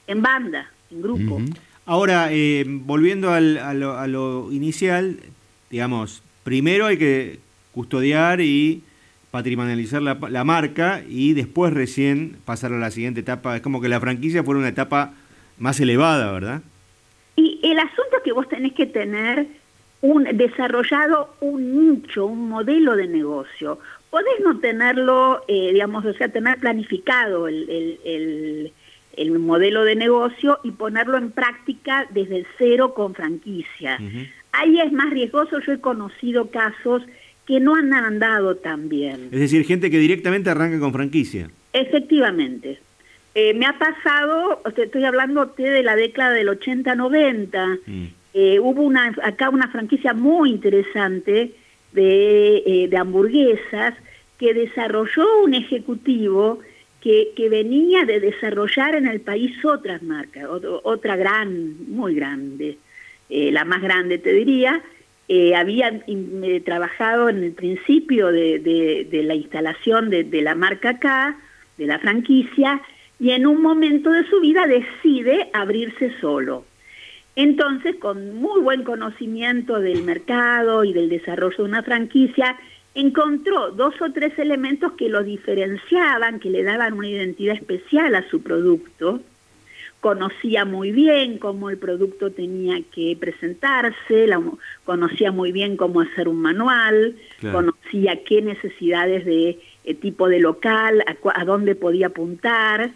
en 0.06 0.22
banda, 0.22 0.70
en 0.90 1.02
grupo. 1.02 1.40
Ahora, 1.84 2.28
eh, 2.32 2.64
volviendo 2.66 3.30
al, 3.30 3.58
a, 3.58 4.06
lo, 4.06 4.52
inicial, 4.52 5.18
digamos, 5.70 6.22
primero 6.44 6.86
hay 6.86 6.96
que 6.96 7.38
custodiar 7.72 8.40
y 8.40 8.82
patrimonializar 9.32 10.00
la, 10.00 10.16
la, 10.30 10.44
marca 10.44 11.02
y 11.08 11.32
después 11.32 11.72
recién 11.72 12.36
pasar 12.44 12.72
a 12.72 12.78
la 12.78 12.92
siguiente 12.92 13.20
etapa. 13.20 13.56
Es 13.56 13.62
como 13.62 13.80
que 13.80 13.88
la 13.88 13.98
franquicia 13.98 14.44
fuera 14.44 14.60
una 14.60 14.68
etapa 14.68 15.14
más 15.58 15.80
elevada, 15.80 16.30
¿verdad? 16.30 16.62
Y 17.34 17.58
el 17.64 17.80
asunto 17.80 18.18
es 18.18 18.22
que 18.22 18.32
vos 18.32 18.48
tenés 18.48 18.74
que 18.74 18.86
tener 18.86 19.48
un 20.02 20.24
desarrollado 20.34 21.34
un 21.40 21.90
nicho, 21.90 22.26
un 22.26 22.48
modelo 22.48 22.94
de 22.94 23.08
negocio 23.08 23.80
podés 24.12 24.40
no 24.40 24.60
tenerlo, 24.60 25.42
eh, 25.48 25.70
digamos, 25.72 26.04
o 26.04 26.12
sea, 26.12 26.28
tener 26.28 26.58
planificado 26.58 27.48
el, 27.48 28.70
el, 29.16 29.38
modelo 29.38 29.84
de 29.84 29.96
negocio 29.96 30.58
y 30.62 30.72
ponerlo 30.72 31.16
en 31.16 31.30
práctica 31.30 32.06
desde 32.10 32.36
el 32.36 32.46
cero 32.58 32.92
con 32.92 33.14
franquicia. 33.14 33.98
Ahí 34.52 34.78
es 34.80 34.92
más 34.92 35.08
riesgoso, 35.08 35.60
yo 35.60 35.72
he 35.72 35.80
conocido 35.80 36.50
casos 36.50 37.02
que 37.46 37.60
no 37.60 37.74
han 37.74 37.92
andado 37.92 38.56
tan 38.56 38.88
bien. 38.88 39.28
Es 39.32 39.40
decir, 39.40 39.64
gente 39.64 39.90
que 39.90 39.98
directamente 39.98 40.50
arranca 40.50 40.78
con 40.78 40.92
franquicia. 40.92 41.50
Efectivamente. 41.72 42.78
Eh, 43.34 43.54
me 43.54 43.64
ha 43.66 43.78
pasado, 43.78 44.60
estoy 44.76 45.04
hablando 45.04 45.46
de 45.56 45.82
la 45.82 45.96
década 45.96 46.32
del 46.32 46.48
80-90, 46.48 47.80
mm. 47.86 48.04
eh, 48.34 48.60
hubo 48.60 48.82
una, 48.82 49.14
acá 49.22 49.48
una 49.48 49.68
franquicia 49.68 50.12
muy 50.12 50.50
interesante 50.50 51.52
de, 51.92 52.56
eh, 52.66 52.88
de 52.88 52.96
hamburguesas 52.96 53.94
que 54.38 54.52
desarrolló 54.52 55.44
un 55.44 55.54
ejecutivo 55.54 56.60
que, 57.00 57.30
que, 57.34 57.48
venía 57.48 58.04
de 58.04 58.20
desarrollar 58.20 58.96
en 58.96 59.06
el 59.06 59.20
país 59.20 59.64
otras 59.64 60.02
marcas, 60.02 60.46
otra 60.82 61.16
gran, 61.16 61.74
muy 61.88 62.14
grande, 62.14 62.78
la 63.28 63.64
más 63.64 63.80
grande 63.80 64.18
te 64.18 64.32
diría, 64.32 64.82
eh, 65.34 65.54
había 65.56 65.88
eh, 65.88 66.62
trabajado 66.62 67.30
en 67.30 67.42
el 67.42 67.52
principio 67.52 68.26
de, 68.26 69.08
la 69.24 69.34
instalación 69.34 70.10
de, 70.10 70.24
de, 70.24 70.42
la 70.42 70.54
marca 70.54 70.98
K, 70.98 71.38
de 71.78 71.86
la 71.86 71.98
franquicia, 71.98 72.82
y 73.18 73.30
en 73.30 73.46
un 73.46 73.62
momento 73.62 74.12
de 74.12 74.28
su 74.28 74.40
vida 74.40 74.66
decide 74.66 75.48
abrirse 75.54 76.12
solo. 76.20 76.66
Entonces, 77.34 77.96
con 77.96 78.36
muy 78.36 78.60
buen 78.60 78.84
conocimiento 78.84 79.80
del 79.80 80.02
mercado 80.02 80.84
y 80.84 80.92
del 80.92 81.08
desarrollo 81.08 81.56
de 81.56 81.62
una 81.62 81.82
franquicia, 81.82 82.58
encontró 82.94 83.70
dos 83.70 83.94
o 84.02 84.12
tres 84.12 84.38
elementos 84.38 84.92
que 84.98 85.08
lo 85.08 85.22
diferenciaban, 85.22 86.40
que 86.40 86.50
le 86.50 86.62
daban 86.62 86.92
una 86.92 87.08
identidad 87.08 87.54
especial 87.54 88.14
a 88.16 88.28
su 88.28 88.42
producto. 88.42 89.22
Conocía 90.02 90.66
muy 90.66 90.92
bien 90.92 91.38
cómo 91.38 91.70
el 91.70 91.78
producto 91.78 92.30
tenía 92.30 92.82
que 92.92 93.16
presentarse, 93.18 94.28
conocía 94.84 95.32
muy 95.32 95.52
bien 95.52 95.78
cómo 95.78 96.02
hacer 96.02 96.28
un 96.28 96.42
manual, 96.42 97.16
conocía 97.52 98.22
qué 98.24 98.42
necesidades 98.42 99.24
de 99.24 99.60
eh, 99.84 99.94
tipo 99.94 100.28
de 100.28 100.40
local, 100.40 101.02
a 101.34 101.44
dónde 101.44 101.74
podía 101.76 102.08
apuntar. 102.08 102.90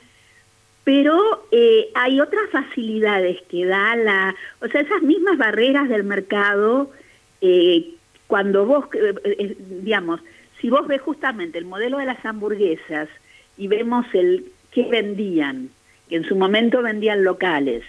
Pero 0.82 1.46
eh, 1.52 1.88
hay 1.94 2.20
otras 2.20 2.50
facilidades 2.50 3.40
que 3.48 3.66
da 3.66 3.96
la, 3.96 4.34
o 4.60 4.68
sea, 4.68 4.80
esas 4.80 5.02
mismas 5.02 5.38
barreras 5.38 5.88
del 5.88 6.04
mercado, 6.04 6.92
eh, 7.40 7.94
cuando 8.26 8.66
vos, 8.66 8.86
eh, 8.94 9.56
digamos, 9.82 10.20
si 10.60 10.70
vos 10.70 10.86
ves 10.86 11.00
justamente 11.00 11.58
el 11.58 11.64
modelo 11.64 11.98
de 11.98 12.06
las 12.06 12.24
hamburguesas 12.24 13.08
y 13.56 13.68
vemos 13.68 14.06
el 14.12 14.52
que 14.70 14.84
vendían, 14.84 15.70
que 16.08 16.16
en 16.16 16.24
su 16.24 16.36
momento 16.36 16.82
vendían 16.82 17.24
locales, 17.24 17.82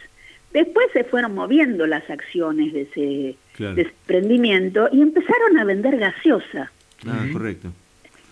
después 0.53 0.88
se 0.93 1.03
fueron 1.03 1.36
moviendo 1.36 1.88
las 1.88 2.10
acciones 2.10 2.73
de 2.73 2.82
ese, 2.82 3.36
desprendimiento 3.75 4.89
y 4.91 5.01
empezaron 5.01 5.58
a 5.58 5.63
vender 5.63 5.97
gaseosa. 5.97 6.71
Ah, 7.06 7.25
correcto. 7.32 7.71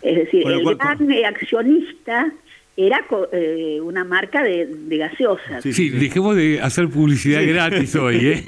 Es 0.01 0.17
decir, 0.17 0.47
el 0.47 0.63
gran 0.75 1.25
accionista 1.25 2.31
era 2.77 3.05
eh, 3.31 3.79
una 3.81 4.03
marca 4.03 4.43
de, 4.43 4.65
de 4.65 4.97
gaseosas. 4.97 5.63
Sí, 5.63 5.89
dejemos 5.89 6.35
de 6.35 6.59
hacer 6.61 6.89
publicidad 6.89 7.41
gratis 7.45 7.95
hoy. 7.95 8.27
¿eh? 8.27 8.45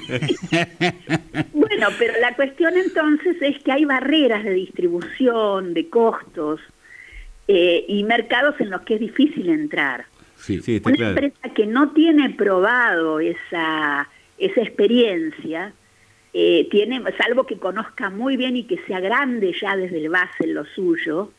bueno, 1.52 1.88
pero 1.98 2.12
la 2.20 2.34
cuestión 2.36 2.76
entonces 2.76 3.36
es 3.40 3.62
que 3.62 3.72
hay 3.72 3.84
barreras 3.86 4.44
de 4.44 4.52
distribución, 4.52 5.72
de 5.72 5.88
costos 5.88 6.60
eh, 7.48 7.84
y 7.88 8.04
mercados 8.04 8.60
en 8.60 8.70
los 8.70 8.82
que 8.82 8.94
es 8.94 9.00
difícil 9.00 9.48
entrar. 9.48 10.04
Sí, 10.38 10.60
sí, 10.60 10.76
está 10.76 10.90
una 10.90 11.08
empresa 11.10 11.48
que 11.54 11.66
no 11.66 11.92
tiene 11.92 12.30
probado 12.30 13.20
esa, 13.20 14.08
esa 14.38 14.60
experiencia, 14.62 15.72
eh, 16.32 16.68
tiene, 16.70 17.02
salvo 17.18 17.44
que 17.44 17.58
conozca 17.58 18.10
muy 18.10 18.36
bien 18.36 18.56
y 18.56 18.64
que 18.64 18.78
sea 18.86 19.00
grande 19.00 19.54
ya 19.60 19.76
desde 19.76 19.98
el 19.98 20.08
base 20.08 20.44
en 20.44 20.54
lo 20.54 20.64
suyo, 20.64 21.32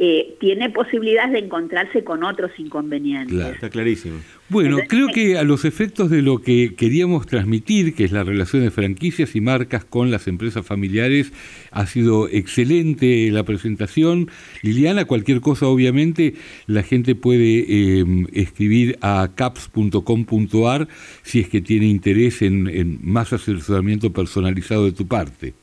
eh, 0.00 0.36
tiene 0.40 0.70
posibilidades 0.70 1.32
de 1.32 1.38
encontrarse 1.38 2.02
con 2.02 2.24
otros 2.24 2.50
inconvenientes. 2.58 3.38
está 3.54 3.70
clarísimo. 3.70 4.18
Bueno, 4.48 4.78
creo 4.88 5.06
que 5.08 5.38
a 5.38 5.44
los 5.44 5.64
efectos 5.64 6.10
de 6.10 6.20
lo 6.20 6.38
que 6.40 6.74
queríamos 6.74 7.26
transmitir, 7.26 7.94
que 7.94 8.02
es 8.02 8.10
la 8.10 8.24
relación 8.24 8.62
de 8.62 8.72
franquicias 8.72 9.36
y 9.36 9.40
marcas 9.40 9.84
con 9.84 10.10
las 10.10 10.26
empresas 10.26 10.66
familiares, 10.66 11.32
ha 11.70 11.86
sido 11.86 12.28
excelente 12.28 13.30
la 13.30 13.44
presentación. 13.44 14.30
Liliana, 14.62 15.04
cualquier 15.04 15.40
cosa, 15.40 15.68
obviamente, 15.68 16.34
la 16.66 16.82
gente 16.82 17.14
puede 17.14 18.00
em, 18.00 18.26
escribir 18.32 18.98
a 19.00 19.30
caps.com.ar 19.34 20.88
si 21.22 21.38
es 21.38 21.48
que 21.48 21.60
tiene 21.60 21.86
interés 21.86 22.42
en, 22.42 22.66
en 22.66 22.98
más 23.00 23.32
asesoramiento 23.32 24.12
personalizado 24.12 24.86
de 24.86 24.92
tu 24.92 25.06
parte. 25.06 25.54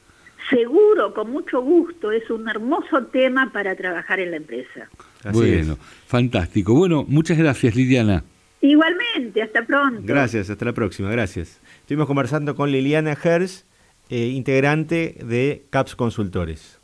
Seguro, 0.52 1.14
con 1.14 1.32
mucho 1.32 1.62
gusto, 1.62 2.12
es 2.12 2.30
un 2.30 2.48
hermoso 2.48 3.06
tema 3.12 3.52
para 3.54 3.76
trabajar 3.76 4.20
en 4.20 4.32
la 4.32 4.38
empresa. 4.38 4.90
bueno, 5.32 5.78
fantástico. 6.08 6.74
Bueno, 6.74 7.06
muchas 7.08 7.38
gracias 7.38 7.76
Liliana. 7.76 8.24
Igualmente, 8.60 9.42
hasta 9.42 9.66
pronto. 9.66 10.02
Gracias, 10.04 10.50
hasta 10.50 10.66
la 10.66 10.74
próxima, 10.74 11.10
gracias. 11.10 11.62
Estuvimos 11.80 12.06
conversando 12.06 12.56
con 12.56 12.72
Liliana 12.72 13.18
Hers, 13.24 13.66
eh, 14.10 14.28
integrante 14.28 15.16
de 15.24 15.64
CAPS 15.70 15.96
Consultores. 15.96 16.80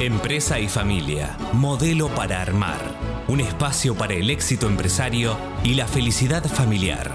Empresa 0.00 0.58
y 0.58 0.68
familia, 0.68 1.36
modelo 1.52 2.08
para 2.08 2.40
armar. 2.40 2.80
un 3.28 3.40
espacio 3.40 3.94
para 3.94 4.14
el 4.14 4.30
éxito 4.30 4.66
empresario 4.66 5.36
y 5.62 5.74
la 5.74 5.86
felicidad 5.86 6.42
familiar. 6.44 7.12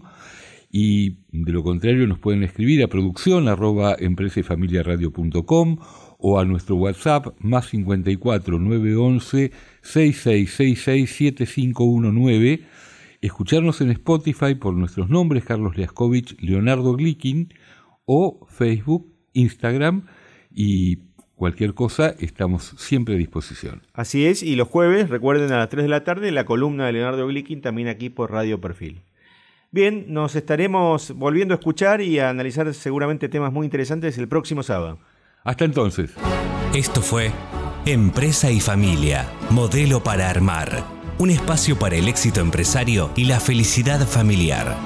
y 0.71 1.15
de 1.31 1.51
lo 1.51 1.63
contrario 1.63 2.05
nos 2.07 2.19
pueden 2.19 2.43
escribir 2.43 2.83
a 2.83 2.87
producción 2.87 3.47
arroba 3.47 3.97
o 6.19 6.39
a 6.39 6.45
nuestro 6.45 6.75
WhatsApp 6.75 7.27
más 7.39 7.69
54 7.69 8.59
911 8.59 9.51
6666 9.81 11.09
7519 11.09 12.59
escucharnos 13.21 13.81
en 13.81 13.91
Spotify 13.91 14.55
por 14.55 14.73
nuestros 14.73 15.09
nombres 15.09 15.45
Carlos 15.45 15.77
Leascovich, 15.77 16.39
Leonardo 16.41 16.93
Glikin 16.93 17.53
o 18.05 18.47
Facebook, 18.47 19.13
Instagram 19.33 20.05
y 20.51 20.99
cualquier 21.35 21.73
cosa 21.73 22.15
estamos 22.19 22.75
siempre 22.77 23.15
a 23.15 23.17
disposición. 23.17 23.81
Así 23.93 24.25
es, 24.25 24.43
y 24.43 24.55
los 24.55 24.67
jueves 24.67 25.09
recuerden 25.09 25.51
a 25.51 25.57
las 25.57 25.69
3 25.69 25.83
de 25.83 25.89
la 25.89 26.03
tarde 26.03 26.31
la 26.31 26.45
columna 26.45 26.85
de 26.85 26.93
Leonardo 26.93 27.27
Glikin 27.27 27.61
también 27.61 27.87
aquí 27.87 28.09
por 28.09 28.31
Radio 28.31 28.59
Perfil. 28.59 29.01
Bien, 29.71 30.05
nos 30.07 30.35
estaremos 30.35 31.11
volviendo 31.15 31.53
a 31.53 31.57
escuchar 31.57 32.01
y 32.01 32.19
a 32.19 32.29
analizar 32.29 32.73
seguramente 32.73 33.29
temas 33.29 33.53
muy 33.53 33.65
interesantes 33.65 34.17
el 34.17 34.27
próximo 34.27 34.63
sábado. 34.63 34.99
Hasta 35.43 35.63
entonces. 35.63 36.15
Esto 36.73 37.01
fue 37.01 37.31
Empresa 37.85 38.51
y 38.51 38.59
Familia, 38.59 39.27
modelo 39.51 40.03
para 40.03 40.29
armar, 40.29 40.83
un 41.19 41.29
espacio 41.29 41.77
para 41.77 41.97
el 41.97 42.07
éxito 42.07 42.39
empresario 42.39 43.11
y 43.15 43.25
la 43.25 43.39
felicidad 43.39 44.07
familiar. 44.07 44.77